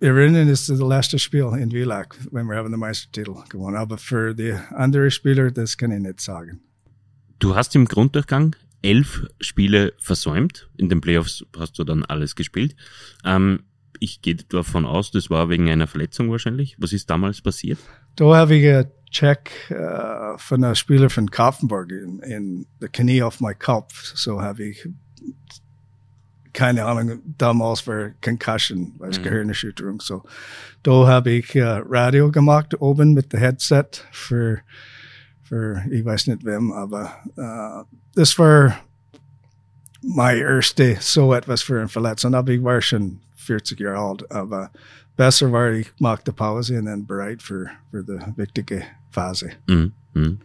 mein 0.01 0.09
Erinnerung 0.15 0.47
ist 0.47 0.69
das 0.69 0.79
letzte 0.79 1.19
Spiel 1.19 1.51
in 1.59 1.71
Villach, 1.71 2.07
wenn 2.31 2.47
wir 2.47 2.55
haben 2.55 2.71
den 2.71 2.79
Meistertitel 2.79 3.35
gewonnen. 3.49 3.75
Aber 3.75 3.97
für 3.97 4.33
die 4.33 4.53
anderen 4.71 5.11
Spieler, 5.11 5.51
das 5.51 5.77
kann 5.77 5.91
ich 5.91 5.99
nicht 5.99 6.21
sagen. 6.21 6.61
Du 7.39 7.55
hast 7.55 7.75
im 7.75 7.85
Grunddurchgang 7.85 8.55
elf 8.81 9.27
Spiele 9.39 9.93
versäumt. 9.97 10.69
In 10.77 10.89
den 10.89 11.01
Playoffs 11.01 11.45
hast 11.57 11.77
du 11.79 11.83
dann 11.83 12.05
alles 12.05 12.35
gespielt. 12.35 12.75
Ähm, 13.25 13.63
ich 13.99 14.21
gehe 14.21 14.35
davon 14.35 14.85
aus, 14.85 15.11
das 15.11 15.29
war 15.29 15.49
wegen 15.49 15.69
einer 15.69 15.87
Verletzung 15.87 16.31
wahrscheinlich. 16.31 16.77
Was 16.79 16.93
ist 16.93 17.09
damals 17.09 17.41
passiert? 17.41 17.79
Da 18.15 18.35
habe 18.35 18.55
ich 18.55 18.67
einen 18.67 18.91
Check 19.11 19.51
uh, 19.71 20.37
von 20.37 20.63
einem 20.63 20.75
Spieler 20.75 21.09
von 21.09 21.29
Kaufenburg 21.29 21.91
in, 21.91 22.19
in 22.19 22.65
der 22.79 22.89
Knie 22.89 23.21
auf 23.23 23.41
meinen 23.41 23.59
Kopf. 23.59 24.15
So 24.15 24.41
habe 24.41 24.63
ich 24.63 24.87
keine 26.59 26.83
Ahnung, 26.83 27.21
damals 27.37 27.87
war 27.87 28.11
Concussion, 28.21 28.93
was 28.97 29.17
mhm. 29.17 29.23
Gehirnerschütterung. 29.23 30.01
So, 30.01 30.23
da 30.83 31.07
habe 31.07 31.31
ich 31.31 31.55
uh, 31.55 31.79
Radio 31.89 32.29
gemacht 32.29 32.79
oben 32.81 33.13
mit 33.13 33.31
dem 33.31 33.39
Headset 33.39 33.85
für, 34.11 34.59
für 35.41 35.81
ich 35.89 36.03
weiß 36.03 36.27
nicht 36.27 36.43
wem, 36.43 36.73
aber 36.73 37.11
uh, 37.37 37.85
das 38.13 38.37
war 38.37 38.77
mein 40.01 40.37
erste 40.37 40.97
so 40.99 41.33
etwas 41.33 41.61
für 41.61 41.79
eine 41.79 41.87
Verletzung. 41.87 42.35
Aber 42.35 42.51
ich 42.51 42.61
war 42.61 42.81
schon 42.81 43.21
40 43.37 43.79
Jahre 43.79 43.97
alt, 43.97 44.29
aber 44.29 44.69
besser 45.15 45.49
war 45.53 45.71
ich 45.71 45.93
machte 45.99 46.33
Pause 46.33 46.77
und 46.77 46.87
dann 46.87 47.07
bereit 47.07 47.41
für, 47.41 47.69
für 47.89 48.03
die 48.03 48.19
wichtige 48.37 48.83
Phase. 49.11 49.51
Mhm. 49.67 49.93
Mhm. 50.13 50.39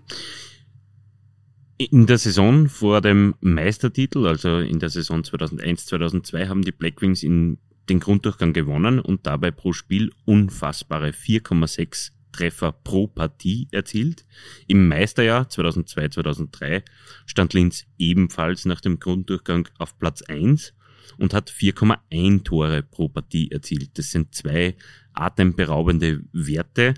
In 1.91 2.07
der 2.07 2.19
Saison 2.19 2.69
vor 2.69 3.01
dem 3.01 3.35
Meistertitel, 3.41 4.27
also 4.27 4.59
in 4.59 4.79
der 4.79 4.89
Saison 4.89 5.23
2001, 5.23 5.87
2002, 5.87 6.49
haben 6.49 6.63
die 6.63 6.73
Blackwings 6.73 7.23
in 7.23 7.59
den 7.89 8.01
Grunddurchgang 8.01 8.53
gewonnen 8.53 9.01
und 9.01 9.27
dabei 9.27 9.51
pro 9.51 9.73
Spiel 9.73 10.11
unfassbare 10.25 11.09
4,6 11.09 12.13
Treffer 12.33 12.73
pro 12.73 13.07
Partie 13.07 13.69
erzielt. 13.71 14.25
Im 14.67 14.89
Meisterjahr 14.89 15.49
2002, 15.49 16.09
2003 16.09 16.85
stand 17.27 17.53
Linz 17.53 17.85
ebenfalls 17.99 18.65
nach 18.65 18.81
dem 18.81 18.99
Grunddurchgang 18.99 19.69
auf 19.79 19.99
Platz 19.99 20.23
1 20.23 20.73
und 21.19 21.35
hat 21.35 21.51
4,1 21.51 22.45
Tore 22.45 22.83
pro 22.83 23.09
Partie 23.09 23.51
erzielt. 23.51 23.99
Das 23.99 24.11
sind 24.11 24.35
zwei 24.35 24.75
atemberaubende 25.13 26.23
Werte 26.33 26.95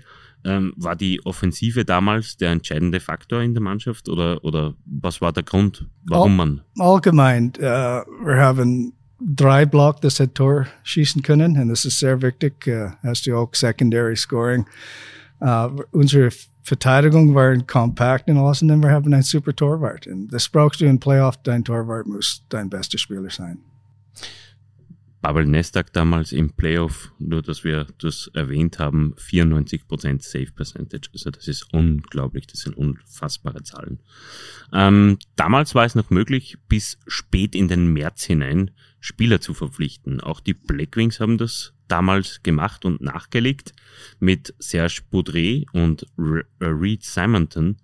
ähm, 0.47 0.73
war 0.77 0.95
die 0.95 1.23
Offensive 1.25 1.83
damals 1.83 2.37
der 2.37 2.51
entscheidende 2.51 2.99
Faktor 2.99 3.41
in 3.41 3.53
der 3.53 3.61
Mannschaft 3.61 4.07
oder, 4.07 4.43
oder 4.43 4.73
was 4.85 5.19
war 5.21 5.33
der 5.33 5.43
Grund, 5.43 5.85
warum 6.05 6.39
All, 6.39 6.47
man? 6.47 6.61
Allgemein, 6.79 7.51
uh, 7.57 7.61
wir 7.61 8.37
haben 8.37 8.93
drei 9.19 9.65
Block, 9.65 9.99
das 10.01 10.19
hat 10.19 10.35
Tor 10.35 10.67
schießen 10.83 11.21
können 11.21 11.59
und 11.59 11.67
das 11.67 11.83
ist 11.83 11.99
sehr 11.99 12.21
wichtig. 12.21 12.65
Uh, 12.65 12.91
hast 13.03 13.27
du 13.27 13.35
auch 13.35 13.53
Secondary 13.53 14.15
Scoring. 14.15 14.65
Uh, 15.41 15.83
unsere 15.91 16.29
Verteidigung 16.63 17.35
war 17.35 17.55
kompakt 17.57 18.29
und 18.29 18.37
alles 18.37 18.61
und 18.61 18.69
dann 18.69 18.81
wir 18.81 18.89
haben 18.89 19.13
einen 19.13 19.23
super 19.23 19.55
Torwart. 19.55 20.07
Und 20.07 20.29
das 20.29 20.49
brauchst 20.49 20.79
du 20.81 20.85
in 20.85 20.99
Playoff, 20.99 21.37
dein 21.43 21.63
Torwart 21.63 22.07
muss 22.07 22.43
dein 22.49 22.69
bester 22.69 22.97
Spieler 22.97 23.29
sein. 23.29 23.59
Pavel 25.21 25.45
Nestak 25.45 25.91
damals 25.93 26.31
im 26.31 26.51
Playoff, 26.51 27.11
nur 27.19 27.41
dass 27.41 27.63
wir 27.63 27.87
das 27.99 28.29
erwähnt 28.33 28.79
haben, 28.79 29.15
94% 29.15 30.21
Save 30.21 30.51
Percentage. 30.51 31.09
Also 31.13 31.31
das 31.31 31.47
ist 31.47 31.73
unglaublich, 31.73 32.47
das 32.47 32.61
sind 32.61 32.77
unfassbare 32.77 33.63
Zahlen. 33.63 33.99
Ähm, 34.71 35.17
damals 35.35 35.75
war 35.75 35.85
es 35.85 35.95
noch 35.95 36.09
möglich, 36.11 36.57
bis 36.67 36.99
spät 37.07 37.55
in 37.55 37.67
den 37.67 37.91
März 37.93 38.25
hinein 38.25 38.71
Spieler 38.99 39.41
zu 39.41 39.53
verpflichten. 39.53 40.21
Auch 40.21 40.39
die 40.39 40.53
Blackwings 40.53 41.19
haben 41.19 41.37
das 41.37 41.73
damals 41.87 42.43
gemacht 42.43 42.85
und 42.85 43.01
nachgelegt 43.01 43.73
mit 44.19 44.53
Serge 44.59 45.01
Boudret 45.09 45.65
und 45.73 46.03
äh, 46.59 46.65
Reed 46.65 47.03
Simonton 47.03 47.77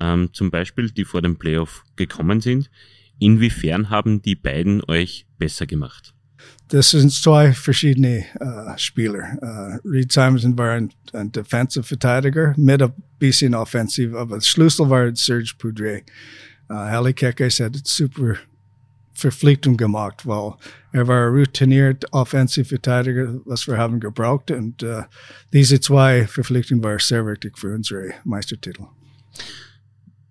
ähm, 0.00 0.30
zum 0.32 0.50
Beispiel, 0.50 0.90
die 0.90 1.04
vor 1.04 1.22
dem 1.22 1.36
Playoff 1.36 1.84
gekommen 1.96 2.40
sind. 2.40 2.70
Inwiefern 3.18 3.90
haben 3.90 4.22
die 4.22 4.34
beiden 4.34 4.82
euch 4.88 5.26
besser 5.38 5.66
gemacht? 5.66 6.14
Das 6.68 6.90
sind 6.90 7.12
zwei 7.12 7.52
verschiedene 7.52 8.24
uh, 8.40 8.76
Spieler. 8.76 9.38
Uh, 9.42 9.88
Reed 9.88 10.10
Simonson 10.10 10.56
war 10.56 10.70
ein, 10.70 10.90
ein 11.12 11.30
Defensive 11.30 11.84
Verteidiger 11.84 12.54
mit 12.56 12.82
ein 12.82 12.92
bisschen 13.18 13.54
offensiv, 13.54 14.14
aber 14.14 14.40
Schlüssel 14.40 14.88
war 14.88 15.14
Serge 15.14 15.54
Poudre. 15.58 16.02
Uh, 16.70 16.86
Heli 16.86 17.12
Kekes 17.12 17.60
hat 17.60 17.76
super 17.84 18.36
Verpflichtung 19.12 19.76
gemacht, 19.76 20.26
weil 20.26 20.54
er 20.92 21.06
war 21.06 21.28
routiniert 21.28 22.12
Offensive 22.12 22.64
Verteidiger, 22.64 23.40
was 23.44 23.66
wir 23.66 23.76
haben 23.76 24.00
gebraucht 24.00 24.50
und 24.50 24.82
uh, 24.82 25.02
diese 25.52 25.78
zwei 25.80 26.26
Verpflichtungen 26.26 26.82
waren 26.82 26.98
sehr 26.98 27.26
wichtig 27.26 27.58
für 27.58 27.74
unsere 27.74 28.14
Meistertitel. 28.24 28.84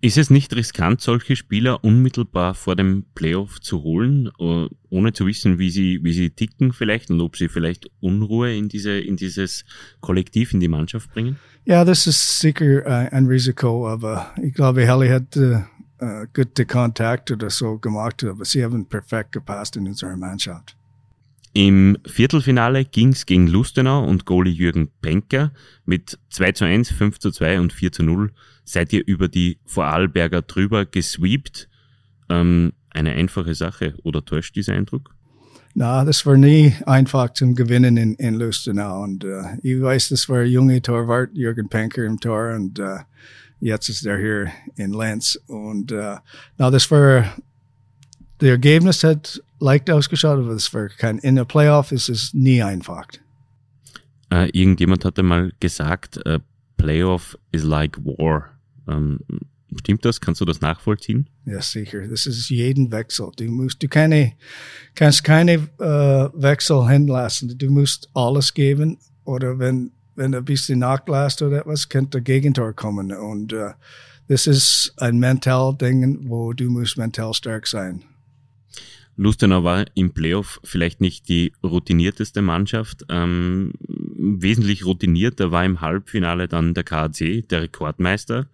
Ist 0.04 0.18
es 0.18 0.28
nicht 0.28 0.54
riskant, 0.54 1.00
solche 1.00 1.34
Spieler 1.34 1.82
unmittelbar 1.82 2.52
vor 2.52 2.76
dem 2.76 3.06
Playoff 3.14 3.62
zu 3.62 3.82
holen, 3.82 4.30
äh, 4.38 4.66
ohne 4.90 5.14
zu 5.14 5.24
wissen, 5.24 5.58
wie 5.58 5.70
sie, 5.70 6.00
wie 6.02 6.12
sie 6.12 6.28
ticken 6.28 6.74
vielleicht 6.74 7.10
und 7.10 7.22
ob 7.22 7.38
sie 7.38 7.48
vielleicht 7.48 7.90
Unruhe 8.00 8.54
in 8.54 8.68
diese, 8.68 9.00
in 9.00 9.16
dieses 9.16 9.64
Kollektiv, 10.02 10.52
in 10.52 10.60
die 10.60 10.68
Mannschaft 10.68 11.10
bringen? 11.14 11.38
Ja, 11.64 11.86
das 11.86 12.06
ist 12.06 12.38
sicher 12.38 12.84
ein 13.12 13.24
Risiko, 13.24 13.88
aber 13.88 14.30
ich 14.42 14.52
glaube, 14.52 14.86
Helly 14.86 15.08
hat 15.08 15.38
uh, 15.38 15.62
uh, 16.02 16.26
gute 16.34 16.66
Kontakt 16.66 17.30
oder 17.30 17.48
so 17.48 17.78
gemacht, 17.78 18.22
aber 18.24 18.44
sie 18.44 18.62
haben 18.62 18.84
perfekt 18.84 19.32
gepasst 19.32 19.76
in 19.76 19.86
unserer 19.86 20.18
Mannschaft. 20.18 20.76
Im 21.54 21.96
Viertelfinale 22.04 22.84
ging's 22.84 23.24
gegen 23.24 23.46
Lustenau 23.46 24.04
und 24.04 24.26
Goalie 24.26 24.52
Jürgen 24.52 24.90
Penker 25.00 25.52
mit 25.86 26.18
2 26.28 26.52
zu 26.52 26.64
1, 26.66 26.90
5 26.90 27.20
zu 27.20 27.30
2 27.30 27.58
und 27.60 27.72
4 27.72 27.90
zu 27.90 28.02
0 28.02 28.30
seid 28.64 28.92
ihr 28.92 29.06
über 29.06 29.28
die 29.28 29.58
Vorarlberger 29.64 30.42
drüber 30.42 30.86
gesweept. 30.86 31.68
Ähm, 32.28 32.72
eine 32.90 33.12
einfache 33.12 33.54
Sache 33.54 33.94
oder 34.02 34.24
täuscht 34.24 34.56
dieser 34.56 34.74
Eindruck? 34.74 35.14
Na, 35.74 36.04
das 36.04 36.24
war 36.24 36.36
nie 36.36 36.72
einfach 36.86 37.32
zum 37.32 37.56
Gewinnen 37.56 37.96
in, 37.96 38.14
in 38.14 38.34
Lustenau. 38.34 39.02
Und 39.02 39.24
uh, 39.24 39.42
ich 39.62 39.82
weiß, 39.82 40.10
das 40.10 40.28
war 40.28 40.42
junge 40.44 40.80
Torwart, 40.80 41.30
Jürgen 41.34 41.68
Penker 41.68 42.04
im 42.04 42.20
Tor. 42.20 42.54
Und 42.54 42.78
uh, 42.78 42.98
jetzt 43.60 43.88
ist 43.88 44.06
er 44.06 44.16
hier 44.18 44.52
in 44.76 44.92
Lenz. 44.92 45.38
Und 45.48 45.90
uh, 45.90 46.16
na, 46.58 46.70
das 46.70 46.88
war, 46.92 47.24
der 48.40 48.50
Ergebnis 48.50 49.02
hat 49.02 49.42
leicht 49.58 49.90
ausgeschaut, 49.90 50.38
aber 50.38 50.54
das 50.54 50.72
war 50.72 50.88
kein, 50.88 51.18
in 51.18 51.34
der 51.34 51.44
Playoff 51.44 51.90
ist 51.90 52.08
es 52.08 52.32
nie 52.32 52.62
einfach. 52.62 53.06
Äh, 54.30 54.50
irgendjemand 54.50 55.04
hatte 55.04 55.24
mal 55.24 55.52
gesagt, 55.58 56.20
uh, 56.24 56.38
Playoff 56.76 57.36
is 57.50 57.64
like 57.64 57.98
war. 58.04 58.53
Ähm, 58.88 59.20
Stimmt 59.80 60.04
das? 60.04 60.20
Kannst 60.20 60.40
du 60.40 60.44
das 60.44 60.60
nachvollziehen? 60.60 61.28
Ja, 61.46 61.60
sicher. 61.60 62.06
Das 62.06 62.26
ist 62.26 62.48
jeden 62.48 62.92
Wechsel. 62.92 63.30
Du 63.36 63.44
musst, 63.44 63.82
du 63.82 63.88
keine, 63.88 64.34
kannst 64.94 65.24
keine 65.24 65.54
äh, 65.54 66.28
Wechsel 66.34 66.88
hinlassen. 66.88 67.56
Du 67.58 67.70
musst 67.70 68.08
alles 68.14 68.54
geben. 68.54 68.98
Oder 69.24 69.58
wenn, 69.58 69.92
wenn 70.14 70.32
du 70.32 70.38
ein 70.38 70.44
bisschen 70.44 70.80
nachlässt 70.80 71.42
oder 71.42 71.60
etwas, 71.60 71.88
könnte 71.88 72.10
der 72.10 72.20
Gegentor 72.20 72.72
kommen. 72.72 73.12
Und 73.12 73.52
äh, 73.52 73.70
das 74.28 74.46
ist 74.46 74.94
ein 74.98 75.18
mental 75.18 75.76
Ding, 75.76 76.28
wo 76.28 76.52
du 76.52 76.70
musst 76.70 76.96
mental 76.96 77.34
stark 77.34 77.66
sein. 77.66 78.04
Lustenau 79.16 79.62
war 79.62 79.86
im 79.94 80.12
Playoff 80.12 80.60
vielleicht 80.64 81.00
nicht 81.00 81.28
die 81.28 81.52
routinierteste 81.62 82.42
Mannschaft. 82.42 83.04
Ähm, 83.08 83.72
wesentlich 84.24 84.84
routinierter 84.84 85.52
war 85.52 85.64
im 85.64 85.80
Halbfinale 85.80 86.48
dann 86.48 86.74
der 86.74 86.84
KAC, 86.84 87.48
der 87.48 87.62
Rekordmeister. 87.62 88.48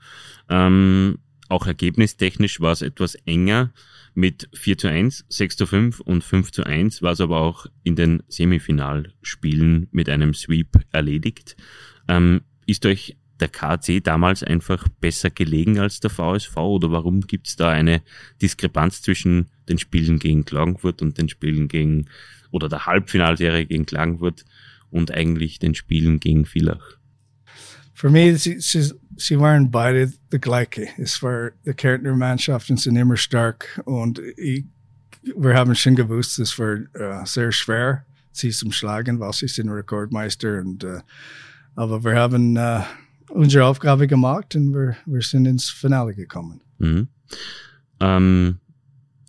Ähm, 0.49 1.19
auch 1.49 1.67
ergebnistechnisch 1.67 2.61
war 2.61 2.73
es 2.73 2.83
etwas 2.83 3.15
enger. 3.27 3.73
Mit 4.15 4.49
4 4.55 4.77
zu 4.77 4.89
1, 4.89 5.25
6 5.29 5.57
zu 5.57 5.67
5 5.67 6.01
und 6.01 6.25
5 6.25 6.51
zu 6.51 6.65
1 6.65 7.01
war 7.03 7.13
es 7.13 7.21
aber 7.21 7.41
auch 7.41 7.67
in 7.85 7.95
den 7.95 8.23
Semifinalspielen 8.29 9.89
mit 9.93 10.09
einem 10.09 10.35
Sweep 10.35 10.81
erledigt. 10.91 11.57
Ähm, 12.09 12.43
ist 12.67 12.87
euch 12.87 13.17
der 13.41 13.49
KC 13.49 14.03
damals 14.03 14.43
einfach 14.43 14.87
besser 15.01 15.31
gelegen 15.31 15.79
als 15.79 16.01
der 16.01 16.11
VSV 16.11 16.57
oder 16.57 16.91
warum 16.91 17.23
gibt 17.23 17.49
es 17.49 17.57
da 17.57 17.71
eine 17.71 18.03
Diskrepanz 18.43 19.03
zwischen 19.03 19.47
den 19.69 19.79
Spielen 19.79 20.19
gegen 20.19 20.45
Klagenfurt 20.45 21.03
und 21.03 21.19
den 21.19 21.29
Spielen 21.29 21.69
gegen 21.69 22.07
oder 22.51 22.69
der 22.69 22.87
Halbfinalserie 22.87 23.67
gegen 23.67 23.87
Klagenfurt 23.87 24.45
und 24.91 25.13
eigentlich 25.13 25.59
den 25.59 25.75
Spielen 25.75 26.21
gegen 26.21 26.45
Villach? 26.45 26.99
Für 27.95 28.11
mich, 28.11 28.43
sie, 28.43 28.61
sie, 28.61 28.93
sie 29.17 29.39
waren 29.39 29.71
beide 29.71 30.13
die 30.33 30.41
gleiche. 30.41 30.89
Es 30.97 31.23
war, 31.23 31.51
die 31.67 31.75
Kärntner 31.75 32.17
Mannschaften 32.17 32.77
sind 32.77 32.97
immer 32.97 33.17
stark 33.17 33.81
und 33.85 34.21
ich, 34.37 34.65
wir 35.37 35.55
haben 35.55 35.75
schon 35.75 35.97
gewusst, 35.97 36.39
es 36.39 36.59
war 36.59 36.79
uh, 36.99 37.27
sehr 37.27 37.53
schwer, 37.53 38.05
sie 38.33 38.51
zu 38.51 38.71
schlagen, 38.71 39.21
weil 39.21 39.33
sie 39.35 39.49
sind 39.49 39.69
Rekordmeister 39.69 40.61
und 40.61 40.83
uh, 40.85 41.01
aber 41.77 42.03
wir 42.03 42.15
haben 42.17 42.57
uh, 42.57 42.81
unsere 43.29 43.67
Aufgabe 43.67 44.07
gemacht 44.07 44.57
und 44.57 44.73
wir, 44.73 44.97
wir 45.07 45.23
sind 45.23 45.47
ins 45.47 45.69
Finale 45.69 46.15
gekommen. 46.15 46.61
Mhm. 46.79 47.09
Ähm, 48.01 48.59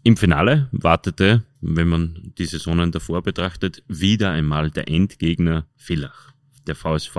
Im 0.03 0.17
Finale 0.17 0.69
wartete, 0.71 1.43
wenn 1.61 1.87
man 1.87 2.33
die 2.37 2.45
Saisonen 2.45 2.91
davor 2.91 3.21
betrachtet, 3.21 3.83
wieder 3.87 4.31
einmal 4.31 4.71
der 4.71 4.87
Endgegner 4.87 5.67
Villach, 5.75 6.33
der 6.67 6.75
VSV. 6.75 7.17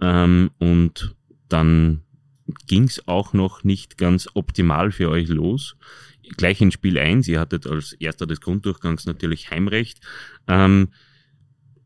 Ähm, 0.00 0.50
und 0.58 1.14
dann 1.48 2.02
ging 2.66 2.84
es 2.84 3.06
auch 3.06 3.32
noch 3.32 3.64
nicht 3.64 3.98
ganz 3.98 4.28
optimal 4.34 4.90
für 4.90 5.08
euch 5.08 5.28
los. 5.28 5.76
Gleich 6.36 6.60
in 6.60 6.72
Spiel 6.72 6.98
1, 6.98 7.28
ihr 7.28 7.40
hattet 7.40 7.66
als 7.66 7.92
erster 7.94 8.26
des 8.26 8.40
Grunddurchgangs 8.40 9.06
natürlich 9.06 9.50
Heimrecht. 9.50 10.00
Ähm, 10.48 10.88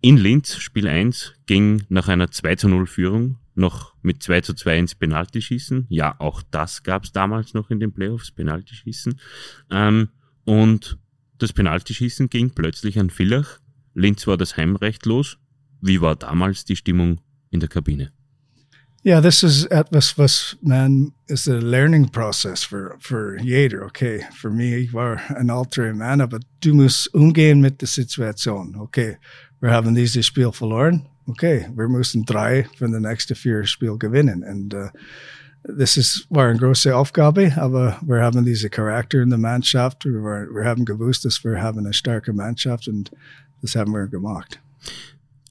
in 0.00 0.16
Linz, 0.16 0.56
Spiel 0.56 0.86
1, 0.86 1.34
ging 1.46 1.84
nach 1.88 2.08
einer 2.08 2.30
2 2.30 2.56
zu 2.56 2.68
0 2.68 2.86
Führung 2.86 3.38
noch 3.54 3.94
mit 4.02 4.22
2 4.22 4.42
zu 4.42 4.54
2 4.54 4.78
ins 4.78 4.94
Penaltyschießen. 4.94 5.86
Ja, 5.88 6.14
auch 6.20 6.42
das 6.50 6.82
gab 6.82 7.04
es 7.04 7.12
damals 7.12 7.54
noch 7.54 7.70
in 7.70 7.80
den 7.80 7.92
Playoffs, 7.92 8.30
Penaltyschießen. 8.30 9.18
Ähm, 9.70 10.10
und 10.44 10.98
das 11.38 11.52
Penaltyschießen 11.52 12.28
ging 12.28 12.50
plötzlich 12.50 12.98
an 12.98 13.10
Villach. 13.10 13.58
Linz 13.94 14.26
war 14.26 14.36
das 14.36 14.56
Heimrecht 14.56 15.06
los. 15.06 15.38
Wie 15.80 16.00
war 16.00 16.16
damals 16.16 16.64
die 16.64 16.76
Stimmung 16.76 17.20
in 17.50 17.60
der 17.60 17.68
Kabine? 17.68 18.12
Ja, 19.02 19.20
das 19.20 19.42
ist 19.42 19.66
etwas, 19.66 20.18
was 20.18 20.56
man 20.62 21.12
ist 21.28 21.48
ein 21.48 21.60
Learning 21.60 22.10
Process 22.10 22.64
für, 22.64 22.96
für 22.98 23.40
jeder. 23.40 23.84
Okay, 23.84 24.24
für 24.34 24.50
mich, 24.50 24.72
ich 24.72 24.92
war 24.92 25.20
ein 25.30 25.48
alter 25.48 25.94
Mann, 25.94 26.20
aber 26.20 26.40
du 26.60 26.74
musst 26.74 27.14
umgehen 27.14 27.60
mit 27.60 27.80
der 27.80 27.88
Situation. 27.88 28.74
Okay, 28.74 29.18
wir 29.60 29.70
haben 29.70 29.94
dieses 29.94 30.26
Spiel 30.26 30.50
verloren 30.50 31.06
okay, 31.26 31.66
wir 31.74 31.88
müssen 31.88 32.24
drei 32.24 32.66
von 32.78 32.92
den 32.92 33.02
nächsten 33.02 33.34
vier 33.34 33.64
Spielen 33.64 33.98
gewinnen. 33.98 34.42
Und 34.42 34.74
uh, 34.74 34.88
das 35.68 35.96
ist, 35.96 36.26
war 36.30 36.48
eine 36.48 36.58
große 36.58 36.94
Aufgabe, 36.94 37.52
aber 37.56 37.98
wir 38.02 38.22
haben 38.22 38.44
diese 38.44 38.70
Charakter 38.70 39.22
in 39.22 39.30
der 39.30 39.38
Mannschaft. 39.38 40.04
Wir, 40.04 40.12
wir 40.12 40.64
haben 40.64 40.84
gewusst, 40.84 41.24
dass 41.24 41.42
wir 41.44 41.60
haben 41.60 41.78
eine 41.78 41.92
starke 41.92 42.32
Mannschaft 42.32 42.88
und 42.88 43.10
das 43.62 43.74
haben 43.74 43.92
wir 43.92 44.06
gemacht. 44.06 44.60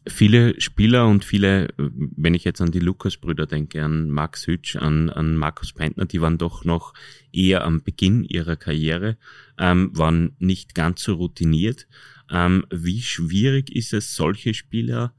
Viele 0.07 0.59
Spieler 0.61 1.07
und 1.07 1.25
viele, 1.25 1.67
wenn 1.77 2.35
ich 2.35 2.43
jetzt 2.43 2.61
an 2.61 2.71
die 2.71 2.79
Lukas-Brüder 2.79 3.47
denke, 3.47 3.83
an 3.83 4.11
Max 4.11 4.45
Hütsch, 4.45 4.75
an, 4.75 5.09
an 5.09 5.35
Markus 5.35 5.73
Peintner, 5.73 6.05
die 6.05 6.21
waren 6.21 6.37
doch 6.37 6.63
noch 6.63 6.93
eher 7.33 7.65
am 7.65 7.81
Beginn 7.81 8.23
ihrer 8.23 8.55
Karriere, 8.55 9.17
ähm, 9.57 9.89
waren 9.93 10.35
nicht 10.37 10.75
ganz 10.75 11.01
so 11.01 11.15
routiniert. 11.15 11.87
Ähm, 12.31 12.65
wie 12.71 13.01
schwierig 13.01 13.75
ist 13.75 13.93
es, 13.93 14.15
solche 14.15 14.53
Spieler 14.53 15.13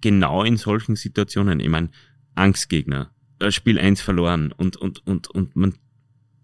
genau 0.00 0.44
in 0.44 0.58
solchen 0.58 0.94
Situationen, 0.94 1.58
ich 1.58 1.68
meine, 1.68 1.90
Angstgegner, 2.36 3.10
Spiel 3.52 3.78
1 3.78 4.00
verloren 4.00 4.52
und, 4.52 4.76
und, 4.76 5.06
und, 5.06 5.28
und 5.28 5.56
man 5.56 5.74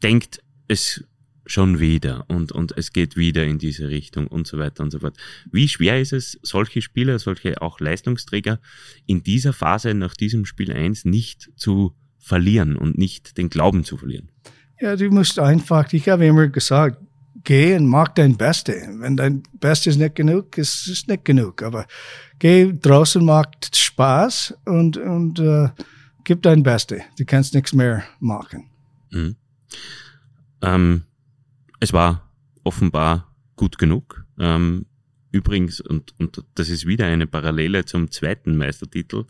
denkt 0.02 0.42
es 0.68 1.04
schon 1.46 1.80
wieder 1.80 2.24
und, 2.28 2.52
und 2.52 2.76
es 2.76 2.92
geht 2.92 3.16
wieder 3.16 3.44
in 3.44 3.58
diese 3.58 3.88
Richtung 3.88 4.26
und 4.28 4.46
so 4.46 4.58
weiter 4.58 4.84
und 4.84 4.90
so 4.90 5.00
fort. 5.00 5.16
Wie 5.50 5.68
schwer 5.68 6.00
ist 6.00 6.12
es, 6.12 6.38
solche 6.42 6.80
Spieler, 6.80 7.18
solche 7.18 7.60
auch 7.60 7.80
Leistungsträger 7.80 8.60
in 9.06 9.22
dieser 9.22 9.52
Phase 9.52 9.94
nach 9.94 10.14
diesem 10.14 10.44
Spiel 10.44 10.72
1 10.72 11.04
nicht 11.04 11.50
zu 11.56 11.94
verlieren 12.18 12.76
und 12.76 12.98
nicht 12.98 13.36
den 13.36 13.50
Glauben 13.50 13.84
zu 13.84 13.96
verlieren? 13.96 14.28
Ja, 14.80 14.96
du 14.96 15.10
musst 15.10 15.38
einfach, 15.38 15.92
ich 15.92 16.08
habe 16.08 16.26
immer 16.26 16.46
gesagt, 16.48 16.98
geh 17.44 17.74
und 17.76 17.86
mach 17.86 18.08
dein 18.08 18.36
Beste. 18.36 18.74
Wenn 18.98 19.16
dein 19.16 19.42
Bestes 19.52 19.96
nicht 19.96 20.14
genug 20.14 20.56
ist, 20.56 20.86
ist 20.86 21.08
nicht 21.08 21.24
genug. 21.24 21.62
Aber 21.62 21.86
geh 22.38 22.72
draußen, 22.72 23.24
macht 23.24 23.76
Spaß 23.76 24.54
und, 24.64 24.96
und 24.96 25.38
äh, 25.40 25.68
gib 26.24 26.42
dein 26.42 26.62
Beste. 26.62 27.02
Du 27.18 27.24
kannst 27.24 27.54
nichts 27.54 27.72
mehr 27.72 28.04
machen. 28.18 28.70
Mhm. 29.10 29.36
Ähm, 30.62 31.02
es 31.80 31.92
war 31.92 32.30
offenbar 32.64 33.34
gut 33.56 33.78
genug. 33.78 34.24
Ähm, 34.38 34.86
übrigens, 35.32 35.80
und, 35.80 36.14
und 36.18 36.44
das 36.54 36.68
ist 36.68 36.86
wieder 36.86 37.06
eine 37.06 37.26
Parallele 37.26 37.84
zum 37.84 38.10
zweiten 38.10 38.56
Meistertitel, 38.56 39.24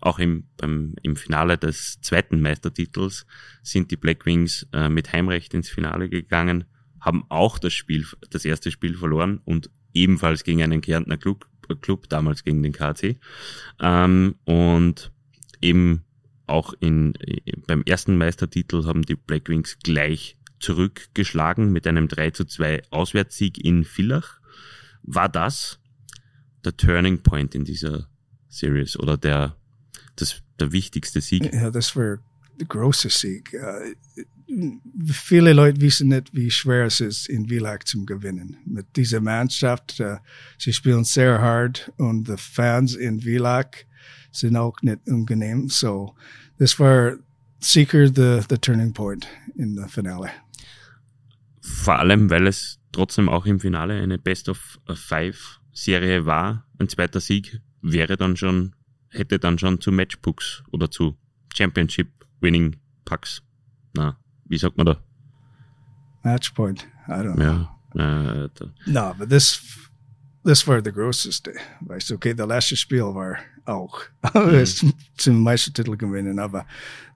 auch 0.00 0.18
im, 0.18 0.44
beim, 0.56 0.94
im 1.02 1.16
Finale 1.16 1.58
des 1.58 2.00
zweiten 2.00 2.40
Meistertitels 2.40 3.26
sind 3.62 3.90
die 3.90 3.96
Black 3.96 4.26
Wings 4.26 4.66
äh, 4.72 4.88
mit 4.88 5.12
Heimrecht 5.12 5.54
ins 5.54 5.68
Finale 5.68 6.08
gegangen 6.08 6.64
haben 7.06 7.24
auch 7.28 7.58
das 7.58 7.72
Spiel, 7.72 8.04
das 8.30 8.44
erste 8.44 8.70
Spiel 8.72 8.96
verloren 8.96 9.40
und 9.44 9.70
ebenfalls 9.94 10.42
gegen 10.42 10.62
einen 10.62 10.80
Kärntner 10.80 11.16
Club, 11.16 11.46
Club 11.80 12.08
damals 12.08 12.42
gegen 12.42 12.62
den 12.62 12.72
KC. 12.72 13.16
Ähm, 13.80 14.34
und 14.44 15.12
eben 15.62 16.04
auch 16.46 16.74
in, 16.80 17.14
beim 17.66 17.82
ersten 17.82 18.16
Meistertitel 18.16 18.84
haben 18.84 19.02
die 19.02 19.16
Black 19.16 19.48
Wings 19.48 19.78
gleich 19.82 20.36
zurückgeschlagen 20.60 21.72
mit 21.72 21.86
einem 21.86 22.08
3 22.08 22.30
zu 22.30 22.44
2 22.44 22.82
Auswärtssieg 22.90 23.62
in 23.62 23.84
Villach. 23.84 24.40
War 25.02 25.28
das 25.28 25.78
der 26.64 26.76
Turning 26.76 27.22
Point 27.22 27.54
in 27.54 27.64
dieser 27.64 28.08
Series 28.48 28.98
oder 28.98 29.16
der, 29.16 29.56
das, 30.16 30.42
der 30.58 30.72
wichtigste 30.72 31.20
Sieg? 31.20 31.52
Ja, 31.52 31.70
das 31.70 31.94
war 31.94 32.18
der 32.58 32.66
große 32.66 33.10
Sieg. 33.10 33.54
Uh, 33.54 33.94
viele 35.12 35.52
Leute 35.52 35.80
wissen 35.80 36.08
nicht, 36.08 36.34
wie 36.34 36.50
schwer 36.50 36.86
es 36.86 37.00
ist, 37.00 37.28
in 37.28 37.48
Villach 37.48 37.80
zu 37.84 38.04
gewinnen. 38.04 38.56
Mit 38.64 38.86
dieser 38.96 39.20
Mannschaft, 39.20 40.00
uh, 40.00 40.16
sie 40.58 40.72
spielen 40.72 41.04
sehr 41.04 41.40
hart 41.40 41.92
und 41.96 42.28
die 42.28 42.36
Fans 42.36 42.94
in 42.94 43.20
Villach 43.20 43.84
sind 44.38 44.56
auch 44.56 44.80
nicht 44.82 45.06
unangenehm. 45.06 45.68
So, 45.68 46.14
das 46.58 46.78
war 46.78 47.16
sicher 47.60 48.06
the, 48.06 48.40
the 48.48 48.58
turning 48.58 48.92
point 48.92 49.26
in 49.56 49.76
the 49.76 49.88
Finale. 49.88 50.30
Vor 51.60 51.98
allem, 51.98 52.30
weil 52.30 52.46
es 52.46 52.78
trotzdem 52.92 53.28
auch 53.28 53.46
im 53.46 53.60
Finale 53.60 54.00
eine 54.00 54.18
Best 54.18 54.48
of 54.48 54.78
Five 54.94 55.60
Serie 55.72 56.24
war, 56.24 56.64
ein 56.78 56.88
zweiter 56.88 57.20
Sieg, 57.20 57.60
wäre 57.82 58.16
dann 58.16 58.36
schon, 58.36 58.74
hätte 59.10 59.38
dann 59.38 59.58
schon 59.58 59.80
zu 59.80 59.92
Matchbooks 59.92 60.62
oder 60.70 60.90
zu 60.90 61.16
Championship 61.54 62.08
Winning 62.40 62.76
Pucks. 63.04 63.42
Na, 63.94 64.18
wie 64.44 64.58
sagt 64.58 64.76
man 64.76 64.86
da? 64.86 65.02
Match 66.22 66.50
point. 66.50 66.86
I 67.08 67.12
don't 67.12 67.34
know. 67.34 67.68
Ja, 67.94 68.44
äh, 68.44 68.48
da, 68.54 68.66
No, 68.86 69.14
but 69.16 69.28
this 69.28 69.60
this 70.46 70.66
war 70.66 70.80
the 70.82 70.92
größte. 70.92 71.52
Weißt 71.80 72.10
du, 72.10 72.14
okay, 72.14 72.32
der 72.34 72.46
letzte 72.46 72.76
Spiel 72.76 73.02
war 73.02 73.36
auch 73.64 74.00
es 74.34 74.84
zum 75.16 75.42
Meistertitel 75.42 75.96
gewinnen, 75.96 76.38
aber 76.38 76.66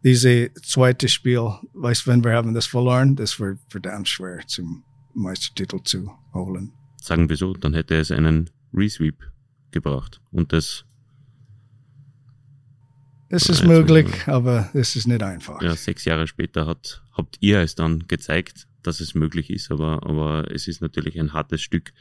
diese 0.02 0.50
zweite 0.62 1.08
Spiel, 1.08 1.48
weißt 1.74 2.06
du, 2.06 2.10
wenn 2.10 2.24
wir 2.24 2.32
haben 2.32 2.52
das 2.52 2.66
verloren, 2.66 3.16
das 3.16 3.38
war 3.38 3.54
verdammt 3.68 4.08
schwer 4.08 4.40
zum 4.46 4.84
Meistertitel 5.14 5.80
zu 5.82 6.10
holen. 6.34 6.72
sagen 7.00 7.28
wir 7.28 7.36
so, 7.36 7.54
dann 7.54 7.74
hätte 7.74 7.96
es 7.96 8.10
einen 8.10 8.50
Resweep 8.74 9.22
gebraucht. 9.70 10.20
Und 10.32 10.52
das, 10.52 10.84
Es 13.28 13.48
ist 13.48 13.64
möglich, 13.64 14.26
aber 14.26 14.70
es 14.74 14.96
ist 14.96 15.06
nicht 15.06 15.22
einfach. 15.22 15.62
ja, 15.62 15.76
sechs 15.76 16.04
Jahre 16.04 16.26
später 16.26 16.66
hat, 16.66 17.02
habt 17.12 17.36
ihr 17.40 17.60
es 17.60 17.76
dann 17.76 18.06
gezeigt, 18.08 18.66
dass 18.82 19.00
es 19.00 19.14
möglich 19.14 19.50
ist, 19.50 19.70
aber, 19.70 20.04
aber 20.04 20.50
es 20.50 20.66
ist 20.66 20.80
natürlich 20.80 21.18
ein 21.20 21.32
hartes 21.32 21.60
Stück 21.60 21.92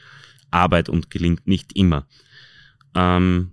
Arbeit 0.50 0.88
und 0.88 1.10
gelingt 1.10 1.46
nicht 1.46 1.76
immer. 1.76 2.06
Ähm, 2.94 3.52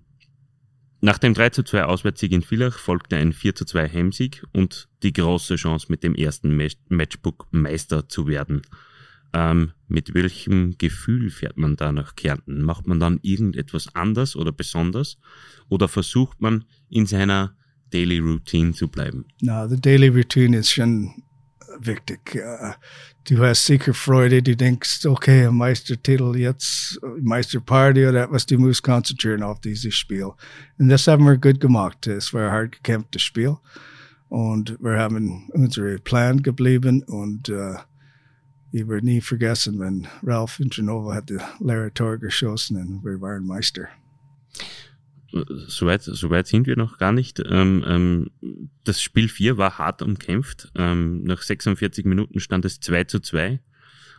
nach 1.00 1.20
dem 1.20 1.34
3 1.34 1.52
zu 1.52 1.64
2 1.64 1.84
Auswärtssieg 1.84 2.32
in 2.32 2.42
Villach 2.42 2.78
folgte 2.80 3.18
ein 3.18 3.34
4 3.34 3.56
zu 3.56 3.66
2 3.66 3.90
Heimsieg 3.90 4.44
und 4.52 4.90
die 5.04 5.14
große 5.14 5.56
Chance, 5.56 5.88
mit 5.90 6.04
dem 6.04 6.16
ersten 6.16 6.56
Match- 6.56 6.78
Matchbook 6.90 7.48
Meister 7.52 8.10
zu 8.10 8.28
werden. 8.28 8.64
Ähm, 9.34 9.74
mit 9.88 10.14
welchem 10.14 10.78
Gefühl 10.78 11.30
fährt 11.30 11.58
man 11.58 11.76
da 11.76 11.92
nach 11.92 12.16
Kärnten? 12.16 12.64
Macht 12.64 12.88
man 12.88 13.00
dann 13.00 13.20
irgendetwas 13.22 13.94
anders 13.94 14.36
oder 14.36 14.52
besonders? 14.52 15.18
Oder 15.70 15.88
versucht 15.88 16.42
man 16.42 16.66
in 16.90 17.06
seiner 17.06 17.56
Daily 17.92 18.20
Routine 18.20 18.74
zu 18.74 18.88
bleiben? 18.88 19.26
No, 19.42 19.68
the 19.68 19.80
daily 19.80 20.08
routine 20.08 20.58
ist 20.58 20.72
schon 20.72 21.24
wichtig. 21.80 22.42
Du 23.26 23.40
hast 23.40 23.66
sicher 23.66 23.94
Freude, 23.94 24.42
du 24.42 24.56
denkst, 24.56 25.06
okay, 25.06 25.50
Meistertitel 25.50 26.36
jetzt, 26.38 27.00
Meisterparty 27.22 28.08
oder 28.08 28.24
etwas, 28.24 28.46
du 28.46 28.58
musst 28.58 28.84
konzentrieren 28.84 29.44
auf 29.44 29.60
dieses 29.60 29.96
Spiel. 29.96 30.32
Und 30.78 30.90
das 30.90 31.08
haben 31.08 31.26
wir 31.26 31.38
gut 31.38 31.60
gemacht. 31.60 32.08
Es 32.08 32.34
war 32.34 32.48
ein 32.48 32.52
hart 32.52 32.72
gekämpftes 32.72 33.24
Spiel. 33.24 33.58
Und 34.30 34.78
wir 34.82 34.98
haben 34.98 35.50
unsere 35.54 36.00
Plan 36.00 36.42
geblieben 36.42 37.04
und 37.04 37.50
uh, 37.50 37.76
ich 38.72 38.88
werde 38.88 39.06
nie 39.06 39.22
vergessen, 39.22 39.80
wenn 39.80 40.08
Ralph 40.24 40.60
Intranova 40.60 41.16
hat 41.16 41.30
die 41.30 41.38
leere 41.60 41.94
Tor 41.94 42.18
geschossen 42.18 42.78
und 42.78 43.06
wir 43.06 43.22
waren 43.22 43.46
Meister. 43.46 43.88
Soweit, 45.32 46.04
soweit 46.04 46.48
sind 46.48 46.68
wir 46.68 46.78
noch 46.78 46.98
gar 46.98 47.12
nicht. 47.12 47.42
Ähm, 47.46 47.84
ähm, 47.86 48.32
das 48.84 49.02
Spiel 49.02 49.28
4 49.28 49.58
war 49.58 49.78
hart 49.78 50.02
umkämpft. 50.02 50.72
Ähm, 50.76 51.24
nach 51.24 51.42
46 51.42 52.06
Minuten 52.06 52.40
stand 52.40 52.66
es 52.66 52.80
2 52.80 53.04
zu 53.06 53.20
2. 53.20 53.60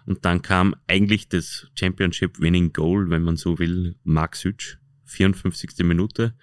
Und 0.05 0.25
dann 0.25 0.43
kam 0.43 0.75
eigentlich 0.87 1.29
das 1.29 1.69
Championship 1.75 2.41
Winning 2.41 2.73
Goal, 2.73 3.11
wenn 3.11 3.23
man 3.23 3.37
so 3.37 3.59
will, 3.59 3.97
Mark 4.05 4.37
Sütsch, 4.37 4.79
54. 5.05 5.71
Minute. 5.79 6.35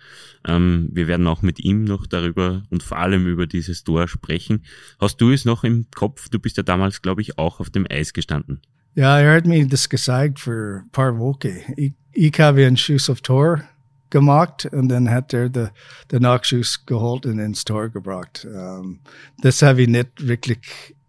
Ähm, 0.47 0.89
wir 0.91 1.08
werden 1.08 1.28
auch 1.28 1.41
mit 1.41 1.60
ihm 1.60 1.84
noch 1.84 2.08
darüber 2.08 2.63
und 2.69 2.84
vor 2.84 2.97
allem 2.97 3.28
über 3.28 3.47
dieses 3.47 3.84
Tor 3.84 4.08
sprechen. 4.08 4.63
Hast 4.99 5.21
du 5.21 5.32
es 5.32 5.45
noch 5.45 5.63
im 5.63 5.88
Kopf? 5.93 6.30
Du 6.30 6.39
bist 6.39 6.58
ja 6.58 6.63
damals, 6.63 7.01
glaube 7.01 7.21
ich, 7.21 7.38
auch 7.38 7.60
auf 7.60 7.69
dem 7.69 7.86
Eis 7.89 8.13
gestanden. 8.13 8.62
Ja, 8.95 9.19
er 9.19 9.36
hat 9.36 9.45
mir 9.45 9.67
das 9.67 9.89
gesagt 9.89 10.39
für 10.39 10.82
ein 10.84 10.91
paar 10.91 11.17
Wochen. 11.19 11.56
Ich, 11.75 11.93
ich 12.13 12.39
habe 12.39 12.65
einen 12.65 12.78
Schuss 12.78 13.10
auf 13.10 13.21
Tor 13.21 13.63
gemacht 14.09 14.65
und 14.71 14.89
dann 14.89 15.09
hat 15.09 15.33
er 15.33 15.49
den, 15.49 15.69
den 16.11 16.21
Nachschuss 16.21 16.85
geholt 16.85 17.25
und 17.25 17.39
ins 17.39 17.65
Tor 17.65 17.89
gebracht. 17.89 18.45
Um, 18.45 18.99
das 19.41 19.61
habe 19.61 19.83
ich 19.83 19.87
nicht 19.87 20.27
wirklich 20.27 20.59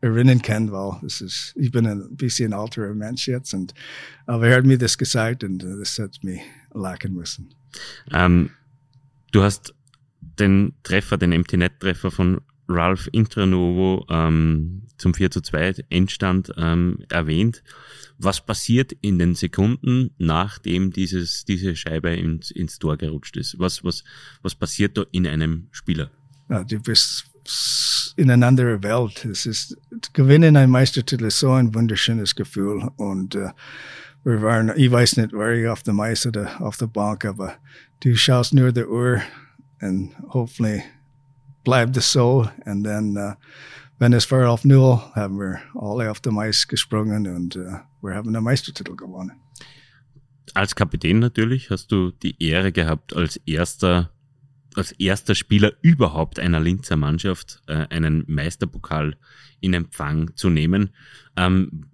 erinnern 0.00 0.42
können, 0.42 0.72
weil 0.72 0.98
das 1.02 1.20
ist, 1.20 1.54
ich 1.56 1.70
bin 1.70 1.86
ein 1.86 2.16
bisschen 2.16 2.52
älterer 2.52 2.94
Mensch 2.94 3.28
jetzt 3.28 3.54
und, 3.54 3.74
aber 4.26 4.48
er 4.48 4.58
hat 4.58 4.64
mir 4.64 4.78
das 4.78 4.98
gesagt 4.98 5.44
und 5.44 5.58
das 5.58 5.98
hat 5.98 6.22
mich 6.22 6.40
lachen 6.72 7.14
müssen. 7.14 7.54
Ähm, 8.12 8.50
du 9.32 9.42
hast 9.42 9.74
den 10.20 10.74
Treffer, 10.82 11.16
den 11.16 11.30
MT-Net-Treffer 11.30 12.10
von 12.10 12.40
Ralph 12.68 13.08
Intranovo 13.12 14.06
ähm, 14.10 14.82
zum 14.98 15.14
4 15.14 15.30
zu 15.30 15.40
2 15.40 15.84
Endstand 15.90 16.52
ähm, 16.56 16.98
erwähnt. 17.10 17.62
Was 18.18 18.44
passiert 18.44 18.92
in 19.00 19.18
den 19.18 19.34
Sekunden, 19.34 20.10
nachdem 20.18 20.90
dieses, 20.90 21.44
diese 21.44 21.76
Scheibe 21.76 22.14
ins, 22.14 22.50
ins 22.50 22.78
Tor 22.78 22.96
gerutscht 22.96 23.36
ist? 23.36 23.58
Was, 23.58 23.84
was, 23.84 24.04
was 24.42 24.54
passiert 24.54 24.96
da 24.96 25.04
in 25.12 25.26
einem 25.26 25.68
Spieler? 25.70 26.10
Ja, 26.48 26.64
du 26.64 26.80
bist 26.80 27.26
in 28.16 28.30
einer 28.30 28.46
anderen 28.46 28.82
Welt. 28.82 29.24
Es 29.24 29.46
ist, 29.46 29.76
gewinnen 30.12 30.56
ein 30.56 30.70
Meistertitel 30.70 31.26
ist 31.26 31.38
so 31.38 31.52
ein 31.52 31.74
wunderschönes 31.74 32.34
Gefühl 32.34 32.88
und 32.96 33.34
uh, 33.34 33.50
wir 34.24 34.42
waren, 34.42 34.72
ich 34.74 34.90
weiß 34.90 35.18
nicht, 35.18 35.32
war 35.32 35.52
ich 35.52 35.68
auf 35.68 35.82
dem 35.84 36.00
Eis 36.00 36.26
oder 36.26 36.60
auf 36.60 36.76
der 36.78 36.88
Bank, 36.88 37.24
aber 37.24 37.54
du 38.00 38.16
schaust 38.16 38.54
nur 38.54 38.72
die 38.72 38.84
Uhr 38.84 39.20
und 39.80 40.16
hoffentlich 40.30 40.82
bleibt 41.66 41.96
es 41.96 42.12
so. 42.12 42.48
Und 42.64 42.84
dann, 42.84 43.16
uh, 43.16 43.34
wenn 43.98 44.12
es 44.12 44.30
war 44.30 44.48
auf 44.48 44.64
Null, 44.64 45.00
haben 45.14 45.38
wir 45.38 45.58
alle 45.74 46.10
auf 46.10 46.20
dem 46.20 46.38
Eis 46.38 46.66
gesprungen 46.66 47.26
und 47.26 47.56
uh, 47.56 47.78
wir 48.00 48.14
haben 48.14 48.32
den 48.32 48.42
Meistertitel 48.42 48.94
gewonnen. 48.94 49.32
Als 50.54 50.76
Kapitän 50.76 51.18
natürlich 51.18 51.70
hast 51.70 51.90
du 51.90 52.12
die 52.12 52.40
Ehre 52.42 52.70
gehabt, 52.70 53.14
als 53.16 53.36
erster, 53.46 54.12
als 54.76 54.92
erster 54.92 55.34
Spieler 55.34 55.72
überhaupt 55.82 56.38
einer 56.38 56.60
Linzer 56.60 56.96
Mannschaft 56.96 57.62
äh, 57.66 57.86
einen 57.90 58.24
Meisterpokal 58.28 59.16
in 59.60 59.74
Empfang 59.74 60.34
zu 60.36 60.48
nehmen. 60.48 60.90
Ähm, 61.36 61.86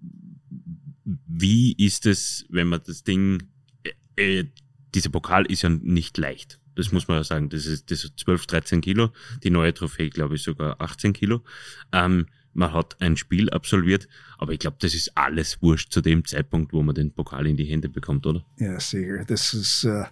wie 1.27 1.73
ist 1.73 2.05
es, 2.05 2.45
wenn 2.51 2.69
man 2.69 2.83
das 2.87 3.05
Ding, 3.05 3.43
äh, 4.17 4.41
äh, 4.41 4.45
dieser 4.95 5.11
Pokal 5.11 5.47
ist 5.47 5.63
ja 5.63 5.71
nicht 5.71 6.19
leicht. 6.19 6.61
Das 6.75 6.93
muss 6.93 7.09
man 7.09 7.19
ja 7.19 7.25
sagen. 7.25 7.49
Das 7.49 7.67
ist, 7.67 7.91
das 7.91 8.05
ist 8.05 8.19
12, 8.19 8.47
13 8.47 8.81
Kilo. 8.81 9.11
Die 9.43 9.51
neue 9.51 9.75
Trophäe, 9.75 10.11
glaube 10.11 10.37
ich, 10.37 10.43
sogar 10.43 10.81
18 10.81 11.13
Kilo. 11.13 11.43
Ähm, 11.93 12.27
man 12.55 12.73
hat 12.73 13.01
ein 13.01 13.17
Spiel 13.17 13.51
absolviert, 13.51 14.09
aber 14.39 14.53
ich 14.53 14.59
glaube, 14.59 14.77
das 14.81 14.95
ist 14.95 15.17
alles 15.17 15.63
wurscht 15.63 15.93
zu 15.93 16.01
dem 16.01 16.25
Zeitpunkt, 16.25 16.73
wo 16.73 16.83
man 16.83 16.95
den 16.95 17.13
Pokal 17.13 17.47
in 17.47 17.57
die 17.57 17.65
Hände 17.65 17.89
bekommt, 17.89 18.27
oder? 18.27 18.45
Ja, 18.59 18.79
sicher. 18.79 19.25
Das 19.27 19.55
ist, 19.55 19.85
uh, 19.85 20.05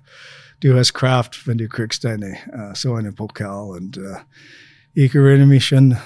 du 0.61 0.75
hast 0.75 0.94
Kraft, 0.94 1.46
wenn 1.46 1.59
du 1.59 1.68
kriegst 1.68 2.05
eine, 2.07 2.37
uh, 2.53 2.75
so 2.75 2.94
einen 2.94 3.14
Pokal 3.14 3.77
und 3.77 3.99
uh, 3.99 4.16
ich 4.94 5.14
erinnere 5.14 5.46
mich 5.46 5.66
schon, 5.66 5.96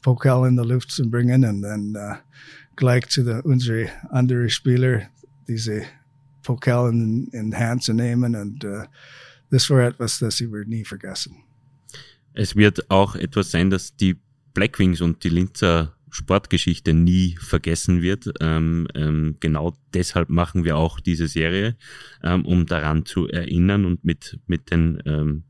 Pokal 0.00 0.48
in 0.48 0.56
die 0.56 0.66
Luft 0.66 0.92
zu 0.92 1.10
bringen 1.10 1.44
und 1.44 1.60
dann 1.60 2.18
gleich 2.74 3.06
zu 3.08 3.22
der, 3.22 3.44
unsere 3.44 3.90
anderen 4.08 4.48
Spieler 4.48 5.02
diese 5.46 5.82
Pokal 6.42 6.90
in, 6.90 7.28
in 7.32 7.54
Hand 7.54 7.82
zu 7.82 7.92
nehmen 7.92 8.34
und 8.34 8.64
das 9.50 9.68
war 9.70 9.86
etwas, 9.86 10.18
das 10.18 10.40
ich 10.40 10.48
nie 10.66 10.84
vergessen. 10.84 11.36
Es 12.34 12.54
wird 12.56 12.90
auch 12.90 13.16
etwas 13.16 13.50
sein, 13.50 13.70
dass 13.70 13.96
die 13.96 14.16
Blackwings 14.54 15.00
und 15.00 15.24
die 15.24 15.30
Linzer 15.30 15.94
Sportgeschichte 16.10 16.94
nie 16.94 17.36
vergessen 17.40 18.02
wird. 18.02 18.30
Ähm, 18.40 18.88
ähm, 18.94 19.36
genau 19.40 19.76
deshalb 19.92 20.30
machen 20.30 20.64
wir 20.64 20.76
auch 20.76 21.00
diese 21.00 21.28
Serie, 21.28 21.76
ähm, 22.22 22.44
um 22.46 22.66
daran 22.66 23.04
zu 23.04 23.28
erinnern 23.28 23.84
und 23.84 24.04
mit, 24.04 24.38
mit 24.46 24.70
den 24.70 25.02
ähm, 25.04 25.44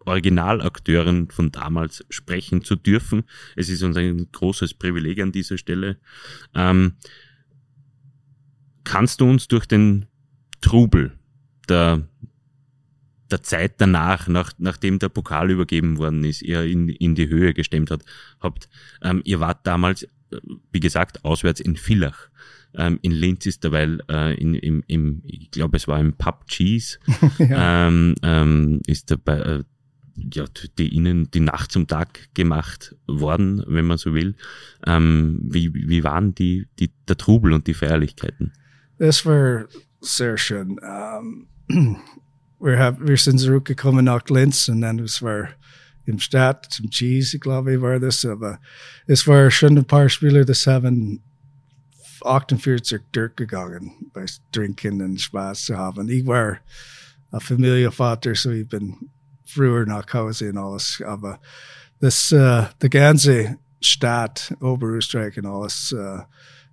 Originalakteuren 0.00 1.30
von 1.30 1.52
damals 1.52 2.04
sprechen 2.08 2.64
zu 2.64 2.76
dürfen. 2.76 3.24
Es 3.56 3.68
ist 3.68 3.82
uns 3.82 3.96
ein 3.96 4.28
großes 4.32 4.74
Privileg 4.74 5.20
an 5.20 5.32
dieser 5.32 5.58
Stelle. 5.58 5.98
Ähm, 6.54 6.94
kannst 8.84 9.20
du 9.20 9.28
uns 9.28 9.48
durch 9.48 9.66
den 9.66 10.06
Trubel 10.60 11.12
der 11.68 12.08
der 13.30 13.42
Zeit 13.42 13.74
danach, 13.78 14.28
nach, 14.28 14.52
nachdem 14.58 14.98
der 14.98 15.08
Pokal 15.08 15.50
übergeben 15.50 15.98
worden 15.98 16.24
ist, 16.24 16.42
ihr 16.42 16.64
in, 16.64 16.88
in 16.88 17.14
die 17.14 17.28
Höhe 17.28 17.54
gestemmt 17.54 17.90
hat, 17.90 18.04
habt, 18.40 18.68
ähm, 19.02 19.22
ihr 19.24 19.40
wart 19.40 19.66
damals, 19.66 20.06
wie 20.72 20.80
gesagt, 20.80 21.24
auswärts 21.24 21.60
in 21.60 21.76
Villach. 21.76 22.28
Ähm, 22.74 22.98
in 23.02 23.12
Linz 23.12 23.46
ist 23.46 23.64
derweil 23.64 24.00
äh, 24.08 24.34
in, 24.34 24.54
im, 24.54 24.84
im, 24.86 25.22
ich 25.24 25.50
glaube, 25.50 25.76
es 25.76 25.88
war 25.88 25.98
im 25.98 26.12
Pub 26.12 26.46
Cheese, 26.46 26.98
ja. 27.38 27.88
ähm, 27.88 28.14
ähm, 28.22 28.80
ist 28.86 29.10
dabei, 29.10 29.38
äh, 29.38 29.64
ja, 30.32 30.44
die 30.78 30.88
ihnen 30.88 31.30
die 31.30 31.40
Nacht 31.40 31.72
zum 31.72 31.86
Tag 31.86 32.32
gemacht 32.34 32.94
worden, 33.06 33.64
wenn 33.66 33.86
man 33.86 33.98
so 33.98 34.14
will. 34.14 34.34
Ähm, 34.86 35.40
wie, 35.42 35.72
wie 35.72 36.04
waren 36.04 36.34
die, 36.34 36.68
die, 36.78 36.92
der 37.08 37.16
Trubel 37.16 37.52
und 37.52 37.66
die 37.66 37.74
Feierlichkeiten? 37.74 38.52
Es 38.98 39.24
war 39.24 39.66
sehr 40.00 40.36
schön. 40.36 40.78
Um 40.78 41.46
wir, 42.60 42.78
haben, 42.78 43.08
wir 43.08 43.16
sind 43.16 43.38
zurückgekommen 43.38 44.04
nach 44.04 44.28
Linz 44.28 44.68
und 44.68 44.82
dann 44.82 44.98
es 44.98 45.22
war 45.22 45.48
im 46.06 46.18
Stadt 46.18 46.66
zum 46.70 46.90
Cheese, 46.90 47.38
glaube 47.38 47.74
ich, 47.74 47.80
war 47.80 47.98
das. 47.98 48.24
Aber 48.24 48.58
es 49.06 49.26
war 49.26 49.50
schon 49.50 49.78
ein 49.78 49.84
paar 49.84 50.08
Spieler, 50.08 50.44
das 50.44 50.66
haben 50.66 51.22
48 52.22 53.00
durchgegangen 53.12 53.92
bei 54.12 54.26
Trinken 54.52 55.00
und 55.02 55.20
Spaß 55.20 55.66
zu 55.66 55.76
haben. 55.76 56.08
Ich 56.08 56.26
war 56.26 56.58
ein 57.30 57.40
Familienvater, 57.40 58.34
so 58.34 58.50
ich 58.50 58.68
bin 58.68 58.96
früher 59.44 59.86
nach 59.86 60.12
Hause 60.12 60.50
und 60.50 60.58
alles. 60.58 61.02
Aber 61.04 61.40
das, 62.00 62.32
äh, 62.32 62.64
die 62.82 62.90
ganze 62.90 63.58
Stadt, 63.80 64.54
Oberösterreich 64.60 65.38
und 65.38 65.46
alles, 65.46 65.92
äh, 65.92 65.96
uh, 65.96 66.22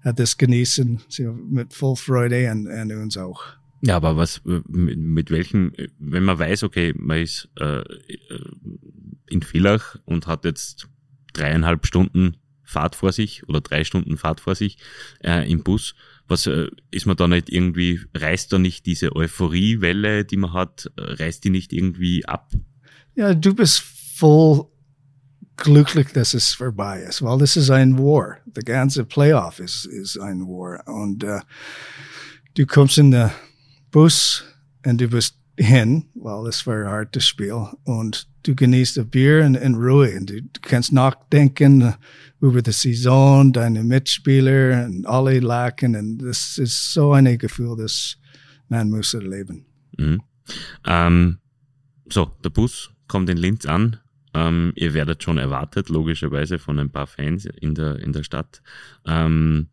hat 0.04 0.20
das 0.20 0.38
genießen, 0.38 1.02
so 1.10 1.34
mit 1.34 1.74
voll 1.74 1.96
Freude 1.96 2.52
und, 2.52 2.68
und 2.68 2.92
uns 2.92 3.18
auch. 3.18 3.42
Ja, 3.82 3.96
aber 3.96 4.18
was, 4.18 4.42
mit, 4.44 4.98
mit 4.98 5.32
welchem, 5.32 5.72
wenn 6.00 6.24
man 6.24 6.40
weiß, 6.40 6.64
okay, 6.64 6.94
man 6.98 7.20
ist 7.20 7.50
äh, 7.60 7.84
in 9.30 9.42
Villach 9.42 9.98
und 10.06 10.28
hat 10.28 10.46
jetzt 10.46 10.88
dreieinhalb 11.34 11.86
Stunden 11.86 12.38
Fahrt 12.64 12.96
vor 12.96 13.14
sich 13.14 13.48
oder 13.48 13.62
drei 13.62 13.84
Stunden 13.84 14.18
Fahrt 14.18 14.42
vor 14.42 14.56
sich 14.56 14.78
äh, 15.24 15.50
im 15.50 15.64
Bus, 15.64 15.96
was 16.28 16.48
äh, 16.48 16.68
ist 16.92 17.06
man 17.06 17.16
da 17.16 17.28
nicht 17.28 17.50
irgendwie, 17.50 18.02
reißt 18.14 18.52
da 18.52 18.60
nicht 18.60 18.86
diese 18.86 19.16
Euphoriewelle, 19.16 20.26
die 20.26 20.38
man 20.38 20.54
hat, 20.54 20.92
reißt 20.98 21.44
die 21.44 21.50
nicht 21.50 21.72
irgendwie 21.72 22.26
ab? 22.26 22.52
Ja, 23.16 23.34
du 23.34 23.54
bist 23.54 23.80
voll 23.80 24.66
glücklich, 25.56 26.12
dass 26.14 26.34
es 26.34 26.54
vorbei 26.54 27.02
ist, 27.02 27.22
weil 27.22 27.38
das 27.38 27.58
ist 27.58 27.70
ein 27.70 27.98
War. 27.98 28.38
Der 28.46 28.64
ganze 28.64 29.06
Playoff 29.06 29.60
ist, 29.60 29.86
ist 29.86 30.18
ein 30.20 30.42
War. 30.42 30.88
Und 30.88 31.24
äh, 31.24 31.40
du 32.56 32.66
kommst 32.66 32.98
in 32.98 33.12
den 33.12 33.32
Bus 33.92 34.44
und 34.86 35.02
du 35.02 35.08
bist 35.08 35.38
hin, 35.58 36.06
weil 36.14 36.48
es 36.48 36.66
war 36.68 36.76
ein 36.76 36.88
hartes 36.88 37.26
Spiel. 37.26 37.68
Und 37.84 38.28
du 38.44 38.56
genießt 38.56 39.00
ein 39.00 39.10
Bier 39.10 39.46
in, 39.46 39.56
in 39.56 39.76
Ruhe. 39.76 40.16
Und 40.18 40.30
du, 40.30 40.42
du 40.42 40.62
kannst 40.62 40.94
nachdenken 40.94 41.96
über 42.40 42.62
die 42.62 42.72
Saison, 42.72 43.52
deine 43.52 43.84
Mitspieler 43.84 44.86
und 44.86 45.06
alle 45.06 45.40
lachen. 45.40 45.96
Und 45.96 46.20
das 46.20 46.58
ist 46.58 46.94
so 46.94 47.14
ein 47.14 47.38
Gefühl, 47.38 47.76
das 47.78 48.18
man 48.70 48.90
muss 48.90 49.14
erleben. 49.14 49.66
Mhm. 49.98 50.22
Ähm, 50.86 51.38
so, 52.10 52.32
der 52.44 52.50
Bus 52.50 52.92
kommt 53.08 53.30
in 53.30 53.38
Linz 53.38 53.66
an. 53.66 53.98
Ähm, 54.34 54.74
ihr 54.76 54.94
werdet 54.94 55.24
schon 55.24 55.38
erwartet, 55.38 55.90
logischerweise, 55.90 56.60
von 56.60 56.80
ein 56.80 56.92
paar 56.92 57.08
Fans 57.08 57.46
in 57.46 57.76
der, 57.76 57.98
in 58.00 58.14
der 58.14 58.24
Stadt. 58.24 58.62
Ähm, 59.06 59.68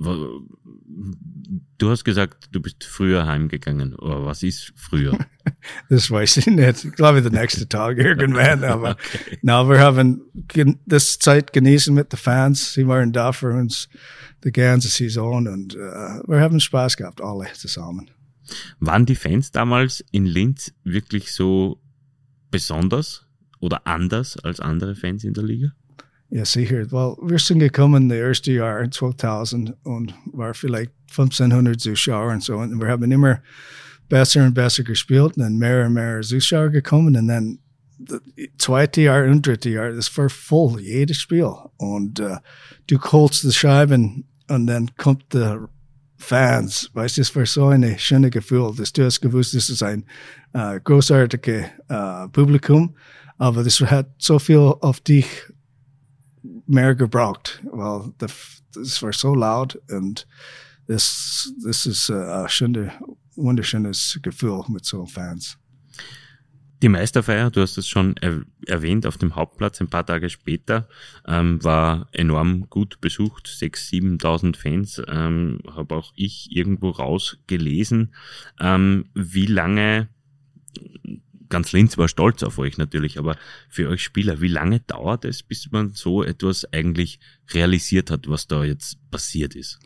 du 0.00 1.90
hast 1.90 2.04
gesagt, 2.04 2.48
du 2.52 2.60
bist 2.60 2.84
früher 2.84 3.26
heimgegangen. 3.26 3.94
Aber 3.94 4.26
was 4.26 4.42
ist 4.42 4.72
früher? 4.76 5.18
das 5.88 6.10
weiß 6.10 6.38
ich 6.38 6.46
nicht. 6.46 6.84
Ich 6.84 6.92
glaube, 6.92 7.22
der 7.22 7.32
nächste 7.32 7.68
Tag 7.68 7.98
irgendwann. 7.98 8.64
Aber 8.70 8.92
okay. 8.92 9.38
na, 9.42 9.68
wir 9.68 9.78
haben 9.78 10.22
das 10.86 11.18
Zeit 11.18 11.52
genießen 11.52 11.94
mit 11.94 12.12
den 12.12 12.18
Fans. 12.18 12.74
Sie 12.74 12.86
waren 12.86 13.12
da 13.12 13.32
für 13.32 13.52
uns 13.52 13.88
die 14.44 14.52
ganze 14.52 14.88
Saison 14.88 15.46
und 15.46 15.74
uh, 15.74 16.22
wir 16.26 16.40
haben 16.40 16.60
Spaß 16.60 16.96
gehabt, 16.96 17.20
alle 17.20 17.52
zusammen. 17.52 18.10
Waren 18.78 19.06
die 19.06 19.14
Fans 19.14 19.50
damals 19.50 20.04
in 20.10 20.24
Linz 20.26 20.72
wirklich 20.82 21.32
so 21.32 21.80
besonders 22.50 23.26
oder 23.60 23.86
anders 23.86 24.38
als 24.38 24.60
andere 24.60 24.94
Fans 24.94 25.24
in 25.24 25.34
der 25.34 25.44
Liga? 25.44 25.72
Ja, 26.30 26.44
sicher. 26.44 26.90
Weil 26.92 27.16
wir 27.22 27.38
sind 27.38 27.58
gekommen 27.58 28.08
das 28.08 28.18
erste 28.18 28.52
Jahr 28.52 28.88
2000 28.88 29.74
und 29.82 30.14
war 30.32 30.54
vielleicht 30.54 30.92
1500 31.10 31.80
Zuschauer 31.80 32.32
und 32.32 32.42
so. 32.42 32.56
Und 32.56 32.80
wir 32.80 32.88
haben 32.88 33.10
immer 33.10 33.40
besser 34.08 34.44
und 34.44 34.54
besser 34.54 34.84
gespielt 34.84 35.36
und 35.36 35.38
dann 35.38 35.58
mehr 35.58 35.86
und 35.86 35.94
mehr 35.94 36.20
Zuschauer 36.20 36.68
gekommen 36.70 37.16
und 37.16 37.26
dann 37.26 37.58
das 37.98 38.20
zweite 38.58 39.02
Jahr 39.02 39.24
und 39.24 39.46
dritte 39.46 39.70
Jahr, 39.70 39.92
das 39.92 40.16
war 40.16 40.30
voll, 40.30 40.80
jedes 40.80 41.18
Spiel. 41.18 41.52
Und 41.76 42.20
uh, 42.20 42.36
du 42.86 42.98
holst 42.98 43.44
die 43.44 43.52
Scheiben 43.52 44.24
und 44.48 44.66
dann 44.68 44.94
kommt 44.96 45.34
der 45.34 45.68
Fans. 46.16 46.90
Du, 46.94 47.00
es 47.00 47.36
war 47.36 47.46
so 47.46 47.66
ein 47.68 47.98
schönes 47.98 48.30
Gefühl, 48.30 48.72
dass 48.76 48.92
du 48.92 49.04
hast 49.04 49.20
gewusst, 49.20 49.54
das 49.54 49.68
ist 49.68 49.82
ein 49.82 50.04
uh, 50.56 50.78
großartiges 50.82 51.64
uh, 51.90 52.28
Publikum, 52.28 52.94
aber 53.36 53.64
das 53.64 53.80
hat 53.80 54.08
so 54.18 54.38
viel 54.38 54.58
auf 54.58 55.00
dich 55.00 55.26
mehr 56.70 56.94
gebraucht, 56.94 57.62
weil 57.72 58.12
das 58.18 59.02
war 59.02 59.12
so 59.12 59.34
laut 59.34 59.80
und 59.90 60.26
das, 60.86 61.52
das 61.64 61.86
ist 61.86 62.10
ein 62.10 62.48
schönes, 62.48 62.90
wunderschönes 63.36 64.18
Gefühl 64.22 64.64
mit 64.68 64.84
so 64.84 65.06
Fans. 65.06 65.56
Die 66.82 66.88
Meisterfeier, 66.88 67.50
du 67.50 67.60
hast 67.60 67.76
es 67.76 67.88
schon 67.88 68.16
erwähnt, 68.66 69.06
auf 69.06 69.18
dem 69.18 69.36
Hauptplatz 69.36 69.80
ein 69.82 69.90
paar 69.90 70.06
Tage 70.06 70.30
später, 70.30 70.88
ähm, 71.26 71.62
war 71.62 72.08
enorm 72.12 72.70
gut 72.70 73.02
besucht, 73.02 73.48
6.000, 73.48 74.22
7.000 74.22 74.56
Fans, 74.56 75.02
ähm, 75.06 75.58
habe 75.70 75.94
auch 75.94 76.12
ich 76.16 76.48
irgendwo 76.50 76.88
rausgelesen. 76.88 78.14
Ähm, 78.58 79.10
wie 79.14 79.44
lange 79.44 80.08
ganz 81.50 81.72
Linz 81.72 81.98
war 81.98 82.08
stolz 82.08 82.42
auf 82.42 82.58
euch 82.58 82.78
natürlich, 82.78 83.18
aber 83.18 83.36
für 83.68 83.88
euch 83.88 84.02
Spieler, 84.02 84.40
wie 84.40 84.48
lange 84.48 84.80
dauert 84.80 85.24
es, 85.24 85.42
bis 85.42 85.70
man 85.70 85.90
so 85.90 86.22
etwas 86.22 86.72
eigentlich 86.72 87.20
realisiert 87.52 88.10
hat, 88.10 88.28
was 88.28 88.46
da 88.46 88.64
jetzt 88.64 88.98
passiert 89.10 89.54
ist? 89.54 89.78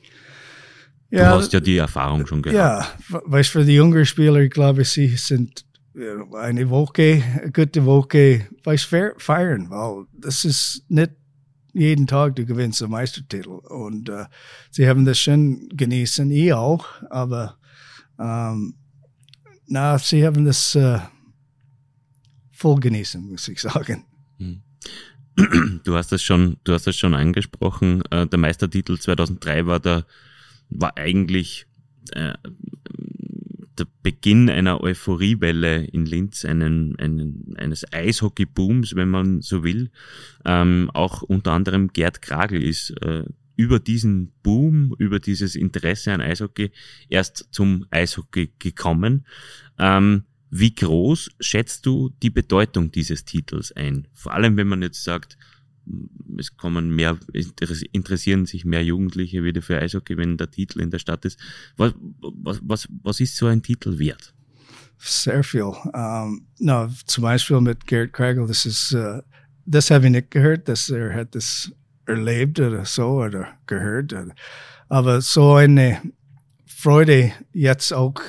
Ja, 1.10 1.30
du 1.30 1.36
hast 1.38 1.52
ja 1.52 1.60
die 1.60 1.76
Erfahrung 1.76 2.26
schon 2.26 2.42
gehabt. 2.42 2.56
Ja, 2.56 3.20
weißt 3.26 3.50
für 3.50 3.64
die 3.64 3.74
jungen 3.74 4.06
Spieler, 4.06 4.40
ich 4.40 4.50
glaube, 4.50 4.84
sie 4.84 5.08
sind 5.16 5.64
eine 6.34 6.70
Woche, 6.70 7.22
eine 7.40 7.52
gute 7.52 7.84
Woche, 7.84 8.48
weißt 8.64 8.84
feiern, 9.18 9.70
weil 9.70 10.06
das 10.12 10.44
ist 10.44 10.84
nicht 10.88 11.12
jeden 11.74 12.06
Tag 12.06 12.36
du 12.36 12.46
gewinnst 12.46 12.82
einen 12.82 12.92
Meistertitel 12.92 13.48
und 13.48 14.08
uh, 14.08 14.24
sie 14.70 14.88
haben 14.88 15.04
das 15.04 15.18
schon 15.18 15.68
genießen, 15.70 16.30
ich 16.30 16.52
auch, 16.52 16.86
aber 17.10 17.56
ähm, 18.18 18.74
na, 19.66 19.98
sie 19.98 20.24
haben 20.24 20.44
das 20.44 20.76
uh, 20.76 20.98
voll 22.64 22.80
genießen, 22.80 23.22
muss 23.22 23.46
ich 23.48 23.60
sagen. 23.60 24.06
Hm. 24.38 24.62
Du 25.84 25.96
hast 25.96 26.12
das 26.12 26.22
schon, 26.22 26.56
du 26.64 26.72
hast 26.72 26.86
das 26.86 26.96
schon 26.96 27.12
angesprochen. 27.12 28.02
Äh, 28.10 28.26
der 28.26 28.38
Meistertitel 28.38 28.96
2003 28.96 29.66
war 29.66 29.80
der, 29.80 30.06
war 30.70 30.96
eigentlich 30.96 31.66
äh, 32.12 32.32
der 33.76 33.86
Beginn 34.02 34.48
einer 34.48 34.80
Euphoriewelle 34.80 35.84
in 35.84 36.06
Linz, 36.06 36.46
einen, 36.46 36.98
einen, 36.98 37.54
eines 37.58 37.84
Eishockeybooms, 37.92 38.94
wenn 38.94 39.10
man 39.10 39.42
so 39.42 39.62
will. 39.62 39.90
Ähm, 40.46 40.90
auch 40.94 41.20
unter 41.20 41.52
anderem 41.52 41.88
Gerd 41.92 42.22
Kragel 42.22 42.62
ist 42.62 42.94
äh, 43.02 43.24
über 43.56 43.78
diesen 43.78 44.32
Boom, 44.42 44.94
über 44.98 45.18
dieses 45.18 45.54
Interesse 45.54 46.14
an 46.14 46.22
Eishockey 46.22 46.70
erst 47.10 47.46
zum 47.50 47.84
Eishockey 47.90 48.54
gekommen. 48.58 49.26
Ähm, 49.78 50.24
wie 50.56 50.72
groß 50.72 51.30
schätzt 51.40 51.84
du 51.84 52.10
die 52.22 52.30
Bedeutung 52.30 52.92
dieses 52.92 53.24
Titels 53.24 53.72
ein? 53.72 54.06
Vor 54.12 54.34
allem, 54.34 54.56
wenn 54.56 54.68
man 54.68 54.82
jetzt 54.82 55.02
sagt, 55.02 55.36
es 56.38 56.56
kommen 56.56 56.94
mehr, 56.94 57.18
interessieren 57.90 58.46
sich 58.46 58.64
mehr 58.64 58.84
Jugendliche 58.84 59.42
wieder 59.42 59.62
für 59.62 59.80
Eishockey, 59.80 60.16
wenn 60.16 60.36
der 60.36 60.52
Titel 60.52 60.80
in 60.80 60.90
der 60.90 61.00
Stadt 61.00 61.24
ist. 61.24 61.40
Was, 61.76 61.92
was, 62.20 62.60
was, 62.62 62.88
was 63.02 63.18
ist 63.18 63.36
so 63.36 63.46
ein 63.46 63.64
Titel 63.64 63.98
wert? 63.98 64.32
Sehr 64.98 65.42
viel. 65.42 65.62
Um, 65.62 66.46
no, 66.60 66.88
zum 67.04 67.22
Beispiel 67.22 67.60
mit 67.60 67.84
Garrett 67.88 68.12
Kragel, 68.12 68.46
das 68.46 68.64
ist, 68.64 68.92
uh, 68.92 69.22
das 69.66 69.90
habe 69.90 70.04
ich 70.04 70.12
nicht 70.12 70.30
gehört, 70.30 70.68
dass 70.68 70.88
er 70.88 71.12
hat 71.14 71.34
das 71.34 71.72
erlebt 72.06 72.60
oder 72.60 72.84
so 72.84 73.24
oder 73.24 73.48
gehört. 73.66 74.14
Aber 74.88 75.20
so 75.20 75.54
eine 75.54 76.00
Freude 76.64 77.32
jetzt 77.52 77.92
auch, 77.92 78.22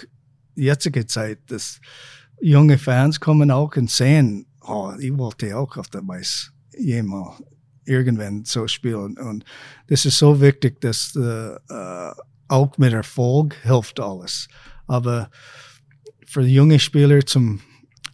jetzige 0.56 1.06
Zeit, 1.06 1.40
dass 1.48 1.80
junge 2.42 2.78
Fans 2.78 3.20
kommen 3.20 3.52
auch 3.52 3.76
und 3.76 3.90
sehen, 3.90 4.46
oh, 4.62 4.94
ich 5.00 5.16
wollte 5.18 5.58
auch 5.58 5.78
auf 5.78 5.90
der 5.90 6.02
Mais 6.02 6.52
jemals 6.78 7.42
irgendwann 7.86 8.46
so 8.46 8.68
spielen. 8.68 9.18
Und 9.18 9.46
das 9.88 10.06
ist 10.06 10.18
so 10.18 10.42
wichtig, 10.42 10.82
dass 10.82 11.16
äh, 11.16 12.12
auch 12.48 12.78
mit 12.78 12.94
Erfolg 12.94 13.56
hilft 13.64 14.00
alles. 14.00 14.48
Aber 14.88 15.30
für 16.26 16.42
junge 16.42 16.80
Spieler 16.80 17.26
zum 17.26 17.62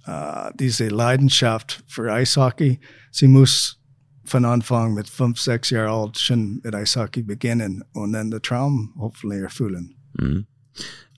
äh, 0.05 0.51
diese 0.60 0.88
Leidenschaft 0.88 1.84
für 1.88 2.12
Eishockey, 2.12 2.79
sie 3.12 3.27
muss 3.27 3.79
von 4.23 4.45
Anfang 4.45 4.93
mit 4.93 5.10
fünf, 5.10 5.39
sechs 5.39 5.69
Jahren 5.71 5.89
alt 5.89 6.17
schon 6.17 6.62
mit 6.63 6.73
Eishockey 6.73 7.23
beginnen 7.23 7.84
und 7.93 8.13
dann 8.13 8.31
den 8.31 8.41
Traum 8.41 8.93
hoffentlich 8.97 9.41
erfüllen. 9.41 9.95
Mhm. 10.13 10.45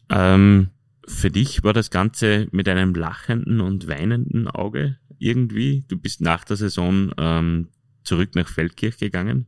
Ähm, 0.10 0.70
für 1.08 1.32
dich 1.32 1.64
war 1.64 1.74
das 1.74 1.90
Ganze 1.90 2.48
mit 2.52 2.68
einem 2.70 2.94
lachenden 2.94 3.62
und 3.62 3.88
weinenden 3.88 4.48
Auge 4.48 4.98
irgendwie. 5.20 5.84
Du 5.88 5.98
bist 5.98 6.22
nach 6.22 6.44
der 6.44 6.58
Saison 6.58 7.12
ähm, 7.18 7.70
zurück 8.04 8.36
nach 8.36 8.48
Feldkirch 8.48 8.98
gegangen. 8.98 9.48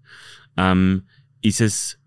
Ähm, 0.58 1.04
ist 1.42 1.62
es, 1.62 2.00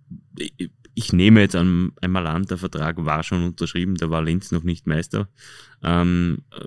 ich 0.95 1.13
nehme 1.13 1.41
jetzt 1.41 1.55
einmal 1.55 2.27
an, 2.27 2.47
der 2.47 2.59
Vertrag 2.59 3.05
war 3.05 3.23
schon 3.23 3.45
unterschrieben, 3.45 3.97
da 3.97 4.11
war 4.11 4.23
Linz 4.23 4.51
noch 4.51 4.65
nicht 4.65 4.87
Meister. 4.87 5.29
Ähm, 5.83 6.43
äh, 6.51 6.65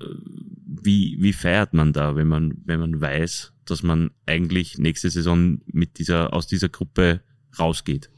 wie, 0.65 1.17
wie 1.19 1.33
feiert 1.33 1.73
man 1.73 1.93
da, 1.93 2.15
wenn 2.15 2.27
man, 2.27 2.53
wenn 2.65 2.79
man 2.79 3.01
weiß, 3.01 3.53
dass 3.65 3.83
man 3.83 4.11
eigentlich 4.25 4.77
nächste 4.77 5.09
Saison 5.09 5.59
mit 5.65 5.99
dieser, 5.99 6.33
aus 6.33 6.47
dieser 6.47 6.69
Gruppe 6.69 7.21
rausgeht? 7.59 8.09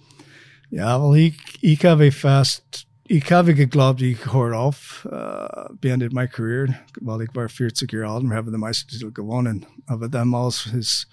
Ja, 0.70 1.00
wel, 1.00 1.16
ik, 1.16 1.58
ik 1.60 1.82
heb 1.82 2.00
een 2.00 2.12
ik 3.06 3.28
heb 3.28 3.46
geglaubt, 3.46 4.02
ik 4.02 4.22
hoor 4.22 4.54
auf, 4.54 5.06
uh, 5.12 5.66
beendet 5.80 6.14
mijn 6.14 6.30
career, 6.30 6.84
weil 7.02 7.22
ik 7.22 7.32
war 7.32 7.50
40 7.50 7.92
jaar 7.92 8.06
oud 8.06 8.22
en 8.22 8.28
we 8.28 8.34
hebben 8.34 8.52
de 8.52 8.60
Meistertitel 8.60 9.10
gewonnen. 9.14 9.64
Aber 9.86 10.10
damals 10.10 10.72
ist 10.74 11.08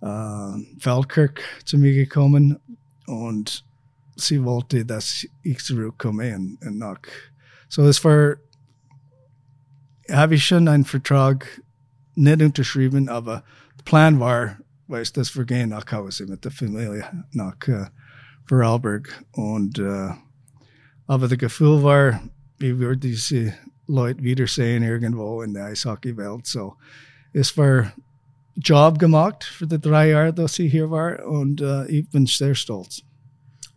uh, 0.00 0.56
Feldkirk 0.78 1.60
zu 1.64 1.78
mir 1.78 1.92
gekommen 1.92 2.60
und 3.06 3.64
sie 4.16 4.42
wollte, 4.42 4.84
dass 4.84 5.26
ich 5.42 5.64
zurückkomme 5.64 6.34
und, 6.34 6.58
und 6.66 6.78
nach. 6.78 7.00
So 7.68 7.82
es 7.82 8.04
war, 8.04 8.36
habe 10.10 10.34
ich 10.34 10.46
schon 10.46 10.68
einen 10.68 10.84
Vertrag 10.84 11.62
nicht 12.14 12.42
unterschrieben, 12.42 13.08
aber 13.08 13.44
der 13.78 13.84
Plan 13.84 14.18
war, 14.18 14.56
weißt, 14.88 15.16
dass 15.16 15.36
wir 15.36 15.44
gehen 15.44 15.70
nach 15.70 15.90
Hause 15.92 16.26
mit 16.26 16.44
der 16.44 16.52
Familie 16.52 17.04
nach 17.32 17.56
uh, 17.68 17.86
Vorarlberg 18.46 19.24
und 19.32 19.78
uh, 19.78 20.14
aber 21.06 21.28
das 21.28 21.38
Gefühl 21.38 21.82
war, 21.82 22.20
wie 22.58 22.78
wir 22.78 22.96
diese 22.96 23.54
Leute 23.86 24.22
wiedersehen 24.22 24.82
irgendwo 24.82 25.42
in 25.42 25.54
der 25.54 25.66
Eishockey-Welt. 25.66 26.46
So, 26.46 26.74
es 27.32 27.56
war 27.56 27.92
Job 28.56 28.98
gemacht 28.98 29.44
für 29.44 29.66
die 29.66 29.80
drei 29.80 30.10
Jahre, 30.10 30.32
dass 30.32 30.58
ich 30.58 30.70
hier 30.70 30.90
war 30.90 31.24
und 31.26 31.60
uh, 31.60 31.84
ich 31.84 32.08
bin 32.08 32.26
sehr 32.26 32.54
stolz. 32.54 33.02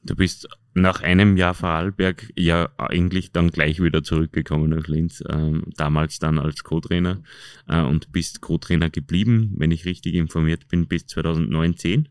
Du 0.03 0.15
bist 0.15 0.47
nach 0.73 1.01
einem 1.01 1.35
Jahr 1.35 1.53
Vorarlberg 1.53 2.31
ja 2.37 2.69
eigentlich 2.77 3.31
dann 3.31 3.49
gleich 3.49 3.81
wieder 3.81 4.03
zurückgekommen 4.03 4.69
nach 4.69 4.87
Linz, 4.87 5.21
ähm, 5.29 5.65
damals 5.75 6.19
dann 6.19 6.39
als 6.39 6.63
Co-Trainer 6.63 7.21
äh, 7.67 7.81
und 7.81 8.11
bist 8.11 8.39
Co-Trainer 8.41 8.89
geblieben, 8.89 9.53
wenn 9.57 9.71
ich 9.71 9.85
richtig 9.85 10.15
informiert 10.15 10.67
bin, 10.69 10.87
bis 10.87 11.05
2019. 11.07 12.07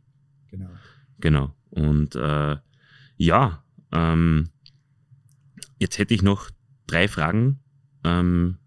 Genau. 0.50 0.68
Genau. 1.20 1.54
Und 1.70 2.14
äh, 2.14 2.56
ja, 3.16 3.64
ähm, 3.92 4.50
jetzt 5.78 5.98
hätte 5.98 6.14
ich 6.14 6.22
noch 6.22 6.50
drei 6.86 7.08
Fragen. 7.08 7.60
Ähm, 8.04 8.58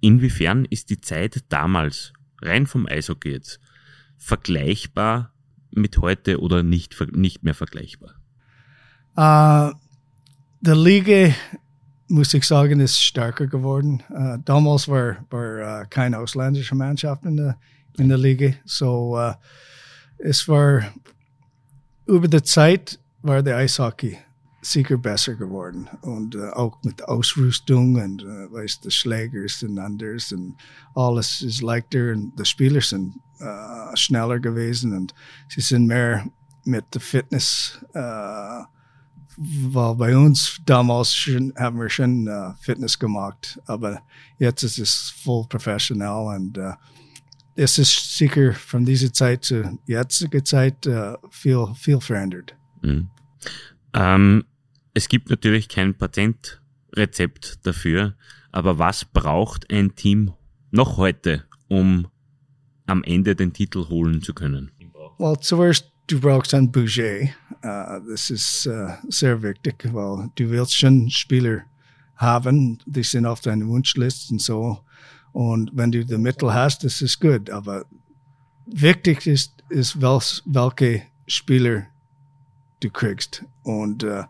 inwiefern 0.00 0.64
ist 0.64 0.90
die 0.90 1.00
Zeit 1.00 1.44
damals, 1.48 2.12
rein 2.42 2.66
vom 2.66 2.86
Eishockey 2.86 3.32
jetzt, 3.32 3.60
vergleichbar 4.16 5.32
mit 5.70 5.98
heute 5.98 6.40
oder 6.40 6.62
nicht, 6.62 6.96
nicht 7.14 7.42
mehr 7.42 7.54
vergleichbar? 7.54 8.14
Uh, 9.16 9.74
die 10.60 10.70
Liga, 10.70 11.34
muss 12.08 12.34
ich 12.34 12.44
sagen, 12.44 12.80
ist 12.80 13.02
stärker 13.02 13.46
geworden. 13.46 14.02
Uh, 14.10 14.38
damals 14.44 14.88
war, 14.88 15.24
war 15.30 15.82
uh, 15.82 15.86
keine 15.88 16.18
ausländische 16.18 16.74
Mannschaft 16.74 17.24
in 17.24 17.36
der, 17.36 17.58
in 17.98 18.08
der 18.08 18.18
Liga. 18.18 18.54
So, 18.64 19.16
uh, 19.18 19.34
es 20.18 20.48
war 20.48 20.82
über 22.06 22.28
die 22.28 22.42
Zeit 22.42 22.98
war 23.22 23.42
der 23.42 23.56
Eishockey 23.56 24.18
sicher 24.64 24.96
besser 24.96 25.34
geworden 25.34 25.88
und 26.02 26.34
uh, 26.34 26.50
auch 26.54 26.78
mit 26.82 27.02
Ausrüstung 27.04 27.96
und 27.96 28.24
uh, 28.24 28.52
weißt, 28.52 28.84
die 28.84 28.90
Schläger 28.90 29.46
sind 29.48 29.78
anders 29.78 30.32
und 30.32 30.56
alles 30.94 31.42
ist 31.42 31.62
leichter 31.62 32.12
und 32.12 32.38
die 32.38 32.44
Spieler 32.44 32.80
sind 32.80 33.14
uh, 33.40 33.94
schneller 33.94 34.38
gewesen 34.40 34.96
und 34.96 35.14
sie 35.48 35.60
sind 35.60 35.86
mehr 35.86 36.26
mit 36.64 36.84
der 36.94 37.00
Fitness 37.00 37.78
weil 39.36 39.94
bei 39.96 40.16
uns 40.16 40.60
damals 40.64 41.14
schon, 41.14 41.52
haben 41.56 41.80
wir 41.80 41.88
schon 41.88 42.28
uh, 42.28 42.54
Fitness 42.60 42.98
gemacht, 42.98 43.60
aber 43.66 44.02
jetzt 44.38 44.62
ist 44.62 44.78
es 44.78 45.14
voll 45.22 45.44
professionell 45.48 46.36
und 46.36 46.58
uh, 46.58 46.72
es 47.56 47.78
ist 47.78 48.16
sicher 48.16 48.52
von 48.52 48.84
dieser 48.84 49.12
Zeit 49.12 49.44
zu 49.44 49.78
jetziger 49.86 50.44
Zeit 50.44 50.86
uh, 50.86 51.16
viel, 51.30 51.66
viel 51.76 52.00
verändert. 52.00 52.54
Mhm. 52.82 53.08
Ähm, 53.92 54.44
es 54.94 55.08
gibt 55.08 55.28
natürlich 55.28 55.68
kein 55.68 55.94
Patentrezept 55.94 57.66
dafür, 57.66 58.14
aber 58.52 58.78
was 58.78 59.04
braucht 59.04 59.70
ein 59.72 59.96
Team 59.96 60.32
noch 60.70 60.96
heute, 60.96 61.44
um 61.68 62.06
am 62.86 63.02
Ende 63.02 63.34
den 63.34 63.52
Titel 63.52 63.88
holen 63.88 64.22
zu 64.22 64.32
können? 64.32 64.70
Well, 65.18 65.36
zuerst 65.40 65.90
du 66.06 66.20
brauchst 66.20 66.54
ein 66.54 66.70
Budget. 66.70 67.30
Uh, 67.64 67.98
das 68.08 68.30
ist 68.30 68.66
uh, 68.66 68.90
sehr 69.08 69.42
wichtig, 69.42 69.88
weil 69.92 70.30
du 70.34 70.50
willst 70.50 70.76
schon 70.76 71.10
Spieler 71.10 71.62
haben, 72.16 72.78
die 72.86 73.02
sind 73.02 73.26
auf 73.26 73.40
deiner 73.40 73.66
Wunschliste 73.66 74.34
und 74.34 74.40
so. 74.40 74.80
Und 75.32 75.70
wenn 75.74 75.90
du 75.90 76.04
die 76.04 76.18
Mittel 76.18 76.52
hast, 76.52 76.84
das 76.84 77.02
ist 77.02 77.20
gut. 77.20 77.50
Aber 77.50 77.84
wichtig 78.66 79.26
ist, 79.26 79.64
ist 79.70 80.00
welche 80.00 81.02
Spieler 81.26 81.86
du 82.80 82.90
kriegst. 82.90 83.44
Und 83.62 84.04
uh, 84.04 84.24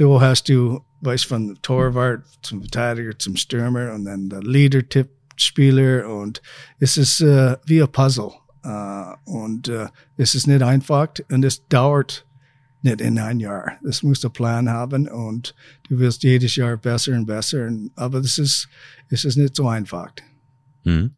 du 0.00 0.20
hast 0.20 0.48
du, 0.48 0.82
weißt 1.02 1.26
von 1.26 1.58
Torwart 1.62 2.24
zum 2.42 2.62
Verteidiger 2.62 3.18
zum 3.18 3.36
Stürmer 3.36 3.92
und 3.92 4.06
dann 4.06 4.30
der 4.30 4.42
Leader-Tipp-Spieler 4.42 6.08
und 6.08 6.40
es 6.78 6.96
ist 6.96 7.20
uh, 7.20 7.56
wie 7.66 7.82
ein 7.82 7.92
Puzzle. 7.92 8.32
Uh, 8.64 9.14
und 9.24 9.68
uh, 9.68 9.86
es 10.16 10.34
ist 10.34 10.46
nicht 10.46 10.62
einfach 10.62 11.08
und 11.30 11.44
es 11.44 11.66
dauert 11.68 12.26
nicht 12.82 13.00
in 13.00 13.18
ein 13.18 13.40
Jahr. 13.40 13.72
Das 13.82 14.02
musst 14.02 14.24
du 14.24 14.30
Plan 14.30 14.68
haben 14.70 15.06
und 15.06 15.54
du 15.88 15.98
wirst 15.98 16.22
jedes 16.22 16.56
Jahr 16.56 16.76
besser 16.78 17.12
und 17.12 17.26
besser. 17.26 17.66
Und, 17.66 17.90
aber 17.94 18.22
das 18.22 18.38
ist, 18.38 18.68
es 19.10 19.24
ist 19.24 19.36
nicht 19.36 19.54
so 19.54 19.68
einfach. 19.68 20.12
Mhm. 20.84 21.12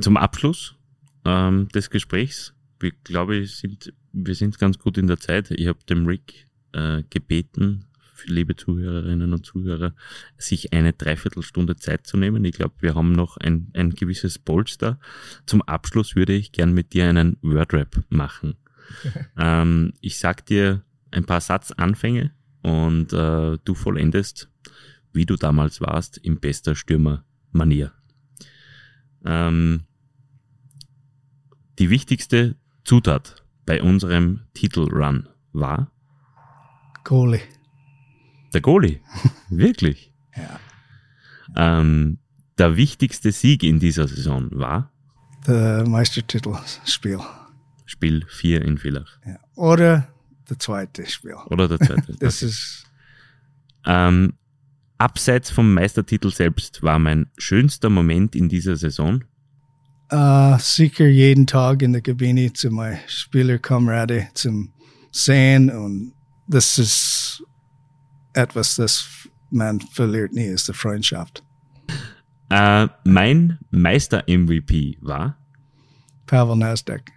Zum 0.00 0.16
Abschluss 0.16 0.74
ähm, 1.26 1.68
des 1.68 1.90
Gesprächs, 1.90 2.54
wir 2.80 2.92
glaube 3.04 3.36
ich, 3.36 3.56
sind, 3.56 3.92
wir 4.12 4.34
sind 4.34 4.58
ganz 4.58 4.78
gut 4.78 4.96
in 4.96 5.06
der 5.06 5.18
Zeit. 5.18 5.50
Ich 5.50 5.66
habe 5.66 5.78
dem 5.88 6.06
Rick 6.06 6.46
äh, 6.72 7.02
gebeten, 7.10 7.86
liebe 8.26 8.54
Zuhörerinnen 8.56 9.32
und 9.32 9.44
Zuhörer, 9.44 9.94
sich 10.36 10.72
eine 10.72 10.92
Dreiviertelstunde 10.92 11.76
Zeit 11.76 12.06
zu 12.06 12.16
nehmen. 12.16 12.44
Ich 12.44 12.52
glaube, 12.52 12.74
wir 12.80 12.94
haben 12.94 13.12
noch 13.12 13.36
ein, 13.36 13.70
ein 13.74 13.90
gewisses 13.90 14.38
Polster. 14.38 15.00
Zum 15.46 15.62
Abschluss 15.62 16.14
würde 16.14 16.32
ich 16.32 16.52
gern 16.52 16.72
mit 16.72 16.92
dir 16.92 17.08
einen 17.08 17.36
Wordrap 17.42 18.04
machen. 18.08 18.56
ähm, 19.36 19.92
ich 20.00 20.18
sag 20.18 20.46
dir 20.46 20.82
ein 21.10 21.24
paar 21.24 21.40
Satzanfänge 21.40 22.32
und 22.62 23.12
äh, 23.12 23.58
du 23.64 23.74
vollendest, 23.74 24.48
wie 25.12 25.26
du 25.26 25.36
damals 25.36 25.80
warst, 25.80 26.18
in 26.18 26.40
bester 26.40 26.74
Stürmer-Manier. 26.74 27.92
Ähm, 29.24 29.84
die 31.78 31.90
wichtigste 31.90 32.56
Zutat 32.84 33.44
bei 33.66 33.82
unserem 33.82 34.40
Titelrun 34.54 35.28
war? 35.52 35.90
Goalie. 37.04 37.40
Der 38.52 38.60
Goalie. 38.60 39.00
Wirklich? 39.48 40.12
Ja. 40.36 40.60
Ähm, 41.80 42.18
der 42.58 42.76
wichtigste 42.76 43.32
Sieg 43.32 43.62
in 43.62 43.78
dieser 43.78 44.08
Saison 44.08 44.48
war? 44.52 44.92
Der 45.46 45.86
Meistertitelspiel. 45.88 47.18
Spiel 47.86 48.24
4 48.28 48.62
in 48.62 48.78
Villach. 48.78 49.18
Ja. 49.26 49.38
Oder 49.56 50.08
der 50.48 50.58
zweite 50.58 51.06
Spiel. 51.06 51.34
Oder 51.46 51.68
der 51.68 51.80
zweite. 51.80 52.14
das 52.20 52.42
ist. 52.42 52.84
Ähm, 53.84 54.34
abseits 54.98 55.50
vom 55.50 55.74
Meistertitel 55.74 56.30
selbst 56.30 56.82
war 56.82 56.98
mein 56.98 57.26
schönster 57.36 57.90
Moment 57.90 58.36
in 58.36 58.48
dieser 58.48 58.76
Saison? 58.76 59.24
Uh, 60.12 60.56
sicher 60.58 61.06
jeden 61.06 61.46
Tag 61.46 61.82
in 61.82 61.92
der 61.92 62.02
Kabine 62.02 62.52
zu 62.52 62.70
meinen 62.70 62.98
Spielerkameraden 63.08 64.28
zum 64.34 64.72
Sehen 65.10 65.70
und 65.70 66.12
das 66.52 66.78
ist 66.78 67.42
etwas, 68.34 68.76
das 68.76 69.28
man 69.50 69.80
verliert 69.80 70.32
nie, 70.32 70.46
ist 70.46 70.68
die 70.68 70.72
Freundschaft. 70.72 71.42
Äh, 72.50 72.88
mein 73.04 73.58
Meister-MVP 73.70 74.98
war? 75.00 75.36
Pavel 76.26 76.56
Nasdaq. 76.56 77.10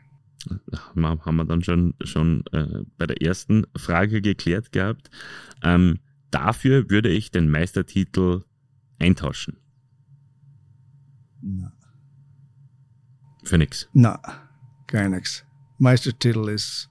Haben 0.96 1.36
wir 1.38 1.46
dann 1.46 1.64
schon, 1.64 1.94
schon 2.04 2.44
äh, 2.52 2.84
bei 2.98 3.08
der 3.08 3.22
ersten 3.22 3.66
Frage 3.76 4.22
geklärt 4.22 4.72
gehabt. 4.72 5.10
Ähm, 5.64 6.00
dafür 6.32 6.90
würde 6.90 7.10
ich 7.10 7.32
den 7.32 7.50
Meistertitel 7.50 8.44
eintauschen. 9.00 9.58
Na. 11.42 11.72
Für 13.44 13.58
nix. 13.58 13.90
Na, 13.94 14.20
gar 14.88 15.10
nichts. 15.10 15.44
Meistertitel 15.78 16.50
ist 16.50 16.90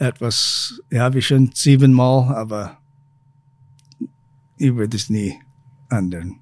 etwas, 0.00 0.80
ja, 0.90 1.12
ich 1.14 1.26
schon 1.26 1.50
siebenmal, 1.54 2.34
aber 2.34 2.78
ich 4.56 4.74
würde 4.74 4.96
es 4.96 5.10
nie 5.10 5.38
ändern. 5.90 6.40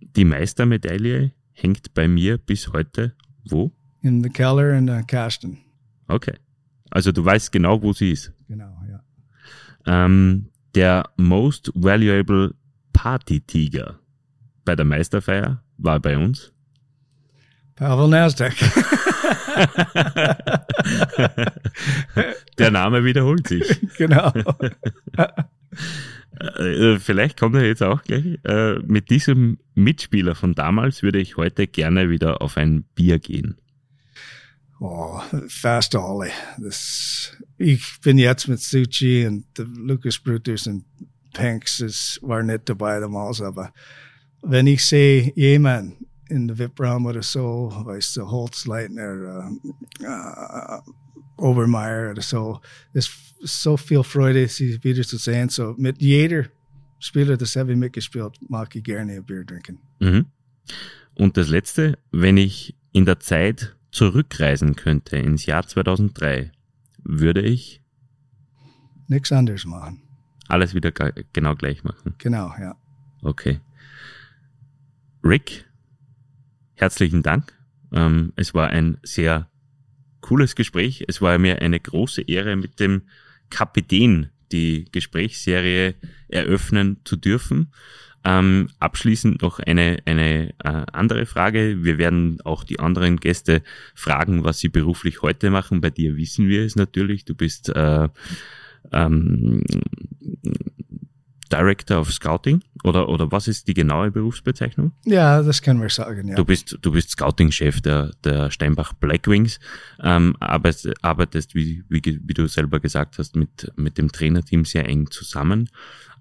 Die 0.00 0.24
Meistermedaille 0.24 1.32
hängt 1.52 1.94
bei 1.94 2.08
mir 2.08 2.38
bis 2.38 2.72
heute 2.72 3.14
wo? 3.48 3.70
In 4.02 4.22
the 4.22 4.28
Keller 4.28 4.74
in 4.74 4.86
der 4.86 5.04
Kasten. 5.04 5.58
Okay. 6.08 6.34
Also 6.90 7.12
du 7.12 7.24
weißt 7.24 7.52
genau, 7.52 7.80
wo 7.82 7.92
sie 7.92 8.12
ist. 8.12 8.32
Genau, 8.48 8.76
ja. 8.88 9.02
Ähm, 9.86 10.48
der 10.74 11.08
Most 11.16 11.70
Valuable 11.74 12.54
Party 12.92 13.40
Tiger 13.40 14.00
bei 14.64 14.74
der 14.74 14.84
Meisterfeier 14.84 15.62
war 15.78 16.00
bei 16.00 16.18
uns. 16.18 16.52
Pavel 17.76 18.08
Nasdaq. 18.08 18.54
Der 22.58 22.70
Name 22.70 23.04
wiederholt 23.04 23.46
sich. 23.48 23.64
genau. 23.96 24.32
Äh, 26.38 26.98
Vielleicht 26.98 27.38
kommt 27.38 27.56
er 27.56 27.64
jetzt 27.66 27.82
auch 27.82 28.02
gleich. 28.02 28.38
Äh, 28.44 28.78
Mit 28.80 29.10
diesem 29.10 29.58
Mitspieler 29.74 30.34
von 30.34 30.54
damals 30.54 31.02
würde 31.02 31.18
ich 31.18 31.36
heute 31.36 31.66
gerne 31.66 32.10
wieder 32.10 32.42
auf 32.42 32.56
ein 32.56 32.84
Bier 32.94 33.18
gehen. 33.18 33.56
Oh, 34.78 35.20
Fast 35.48 35.94
Ollie. 35.94 36.30
Das, 36.58 37.36
ich 37.56 37.82
bin 38.02 38.18
jetzt 38.18 38.48
mit 38.48 38.60
Suchi 38.60 39.26
und 39.26 39.46
Lucas 39.56 40.18
Brutus 40.18 40.66
und 40.66 40.84
Panks, 41.32 41.80
es 41.80 42.18
war 42.22 42.42
nicht 42.42 42.68
dabei 42.68 42.98
damals, 43.00 43.40
aber 43.42 43.72
wenn 44.42 44.66
ich 44.66 44.84
sehe 44.84 45.32
jemand 45.34 45.96
in 46.28 46.48
der 46.48 46.58
VIP-Raum 46.58 47.06
oder 47.06 47.22
so, 47.22 47.70
weißt 47.84 48.16
du, 48.16 48.28
Holzleitner, 48.30 49.50
äh, 50.00 50.04
äh, 50.04 50.80
Obermeier 51.36 52.10
oder 52.12 52.22
so, 52.22 52.60
ist 52.92 53.10
so 53.42 53.76
viel 53.76 54.02
Freude, 54.02 54.48
sie 54.48 54.82
wieder 54.82 55.02
zu 55.02 55.18
sehen. 55.18 55.48
So 55.48 55.74
mit 55.76 56.00
jeder 56.00 56.44
Spieler, 56.98 57.36
das 57.36 57.54
habe 57.56 57.72
ich 57.72 57.78
mitgespielt, 57.78 58.38
mag 58.48 58.74
ich 58.74 58.82
gerne 58.84 59.12
ein 59.14 59.24
Bier 59.24 59.46
trinken. 59.46 59.78
Mhm. 60.00 60.26
Und 61.14 61.36
das 61.36 61.48
Letzte, 61.48 61.98
wenn 62.10 62.36
ich 62.38 62.74
in 62.92 63.04
der 63.04 63.20
Zeit 63.20 63.76
zurückreisen 63.90 64.74
könnte 64.76 65.16
ins 65.18 65.46
Jahr 65.46 65.66
2003, 65.66 66.50
würde 67.04 67.42
ich 67.42 67.82
Nichts 69.08 69.30
anderes 69.30 69.64
machen. 69.64 70.02
alles 70.48 70.74
wieder 70.74 70.90
ge- 70.90 71.24
genau 71.32 71.54
gleich 71.54 71.84
machen. 71.84 72.14
Genau, 72.18 72.52
ja. 72.58 72.74
Okay. 73.22 73.60
Rick, 75.22 75.64
herzlichen 76.76 77.22
Dank. 77.22 77.52
Ähm, 77.92 78.32
es 78.36 78.54
war 78.54 78.68
ein 78.68 78.98
sehr 79.02 79.48
cooles 80.20 80.54
Gespräch. 80.54 81.04
Es 81.08 81.20
war 81.20 81.38
mir 81.38 81.60
eine 81.62 81.80
große 81.80 82.22
Ehre, 82.22 82.56
mit 82.56 82.78
dem 82.80 83.02
Kapitän 83.50 84.30
die 84.52 84.86
Gesprächsserie 84.92 85.94
eröffnen 86.28 86.98
zu 87.04 87.16
dürfen. 87.16 87.72
Ähm, 88.24 88.70
abschließend 88.80 89.42
noch 89.42 89.60
eine, 89.60 89.98
eine 90.04 90.50
äh, 90.64 90.84
andere 90.92 91.26
Frage. 91.26 91.84
Wir 91.84 91.96
werden 91.98 92.40
auch 92.42 92.64
die 92.64 92.80
anderen 92.80 93.18
Gäste 93.18 93.62
fragen, 93.94 94.44
was 94.44 94.58
sie 94.58 94.68
beruflich 94.68 95.22
heute 95.22 95.50
machen. 95.50 95.80
Bei 95.80 95.90
dir 95.90 96.16
wissen 96.16 96.48
wir 96.48 96.64
es 96.64 96.74
natürlich. 96.74 97.24
Du 97.24 97.34
bist 97.34 97.68
äh, 97.68 98.08
ähm, 98.92 99.62
Director 101.52 102.00
of 102.00 102.12
Scouting 102.12 102.62
oder, 102.84 103.08
oder 103.08 103.30
was 103.30 103.48
ist 103.48 103.68
die 103.68 103.74
genaue 103.74 104.10
Berufsbezeichnung? 104.10 104.92
Ja, 105.04 105.42
das 105.42 105.62
können 105.62 105.80
wir 105.80 105.88
sagen, 105.88 106.28
ja. 106.28 106.34
Du 106.34 106.44
bist, 106.44 106.78
du 106.80 106.90
bist 106.90 107.10
Scouting-Chef 107.10 107.80
der, 107.80 108.12
der 108.24 108.50
Steinbach 108.50 108.92
Blackwings, 108.94 109.60
ähm, 110.02 110.36
arbeitest, 110.40 110.92
arbeitest 111.02 111.54
wie, 111.54 111.84
wie, 111.88 112.02
wie 112.04 112.34
du 112.34 112.46
selber 112.48 112.80
gesagt 112.80 113.18
hast, 113.18 113.36
mit, 113.36 113.72
mit 113.76 113.98
dem 113.98 114.10
Trainerteam 114.10 114.64
sehr 114.64 114.86
eng 114.86 115.10
zusammen, 115.10 115.68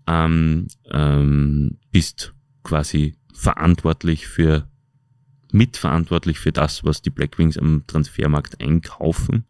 ähm, 0.08 0.68
ähm, 0.92 1.78
bist 1.92 2.34
quasi 2.64 3.16
verantwortlich 3.34 4.28
für, 4.28 4.68
mitverantwortlich 5.52 6.40
für 6.40 6.52
das, 6.52 6.84
was 6.84 7.02
die 7.02 7.10
Blackwings 7.10 7.58
am 7.58 7.84
Transfermarkt 7.88 8.62
einkaufen. 8.62 9.46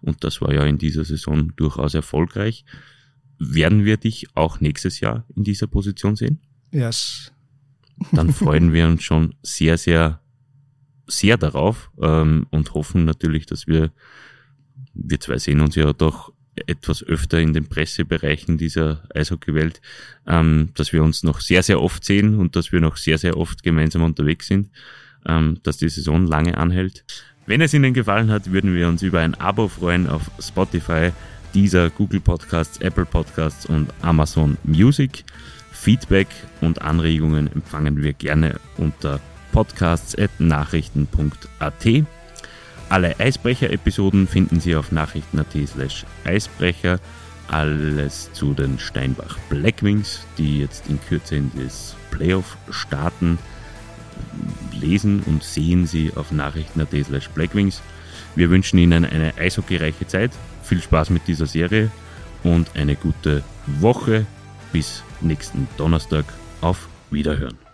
Und 0.00 0.24
das 0.24 0.40
war 0.40 0.52
ja 0.52 0.64
in 0.64 0.78
dieser 0.78 1.04
Saison 1.04 1.52
durchaus 1.56 1.94
erfolgreich. 1.94 2.64
Werden 3.38 3.84
wir 3.84 3.96
dich 3.96 4.28
auch 4.34 4.60
nächstes 4.60 5.00
Jahr 5.00 5.24
in 5.34 5.44
dieser 5.44 5.66
Position 5.66 6.16
sehen? 6.16 6.40
Yes. 6.72 7.32
dann 8.12 8.32
freuen 8.32 8.72
wir 8.72 8.86
uns 8.86 9.02
schon 9.02 9.34
sehr, 9.42 9.78
sehr, 9.78 10.20
sehr 11.06 11.36
darauf 11.36 11.90
ähm, 12.00 12.46
und 12.50 12.74
hoffen 12.74 13.04
natürlich, 13.04 13.46
dass 13.46 13.66
wir, 13.66 13.90
wir 14.94 15.20
zwei 15.20 15.38
sehen 15.38 15.60
uns 15.60 15.74
ja 15.74 15.92
doch 15.92 16.32
etwas 16.66 17.02
öfter 17.02 17.38
in 17.38 17.52
den 17.52 17.68
Pressebereichen 17.68 18.56
dieser 18.56 19.02
Eishockeywelt, 19.14 19.80
ähm, 20.26 20.70
dass 20.74 20.92
wir 20.92 21.02
uns 21.02 21.22
noch 21.22 21.40
sehr, 21.40 21.62
sehr 21.62 21.80
oft 21.80 22.04
sehen 22.04 22.38
und 22.38 22.56
dass 22.56 22.72
wir 22.72 22.80
noch 22.80 22.96
sehr, 22.96 23.18
sehr 23.18 23.36
oft 23.36 23.62
gemeinsam 23.62 24.02
unterwegs 24.02 24.46
sind, 24.46 24.70
ähm, 25.26 25.58
dass 25.62 25.76
die 25.76 25.88
Saison 25.88 26.26
lange 26.26 26.56
anhält. 26.56 27.04
Wenn 27.46 27.60
es 27.60 27.74
Ihnen 27.74 27.94
gefallen 27.94 28.30
hat, 28.30 28.50
würden 28.50 28.74
wir 28.74 28.88
uns 28.88 29.02
über 29.02 29.20
ein 29.20 29.34
Abo 29.34 29.68
freuen 29.68 30.08
auf 30.08 30.30
Spotify, 30.40 31.12
dieser 31.54 31.90
Google 31.90 32.20
Podcasts, 32.20 32.80
Apple 32.80 33.06
Podcasts 33.06 33.66
und 33.66 33.92
Amazon 34.02 34.56
Music. 34.64 35.24
Feedback 35.72 36.28
und 36.60 36.82
Anregungen 36.82 37.50
empfangen 37.52 38.02
wir 38.02 38.12
gerne 38.12 38.60
unter 38.76 39.20
podcasts.nachrichten.at. 39.52 41.86
Alle 42.88 43.18
Eisbrecher-Episoden 43.18 44.28
finden 44.28 44.60
Sie 44.60 44.76
auf 44.76 44.92
nachrichten.at 44.92 45.56
slash 45.66 46.06
Eisbrecher. 46.24 47.00
Alles 47.48 48.32
zu 48.32 48.54
den 48.54 48.78
Steinbach 48.78 49.36
Blackwings, 49.48 50.20
die 50.38 50.60
jetzt 50.60 50.88
in 50.88 51.00
Kürze 51.00 51.34
in 51.36 51.50
das 51.56 51.96
Playoff 52.10 52.56
starten, 52.70 53.38
lesen 54.72 55.22
und 55.26 55.44
sehen 55.44 55.86
Sie 55.86 56.12
auf 56.16 56.32
nachrichten.at 56.32 56.90
slash 57.04 57.28
Blackwings. 57.30 57.82
Wir 58.34 58.50
wünschen 58.50 58.78
Ihnen 58.78 59.04
eine 59.04 59.36
eishockeyreiche 59.36 60.06
Zeit, 60.06 60.32
viel 60.66 60.82
Spaß 60.82 61.10
mit 61.10 61.26
dieser 61.26 61.46
Serie 61.46 61.90
und 62.44 62.68
eine 62.74 62.96
gute 62.96 63.42
Woche. 63.66 64.26
Bis 64.72 65.02
nächsten 65.20 65.68
Donnerstag. 65.76 66.24
Auf 66.60 66.88
Wiederhören. 67.10 67.65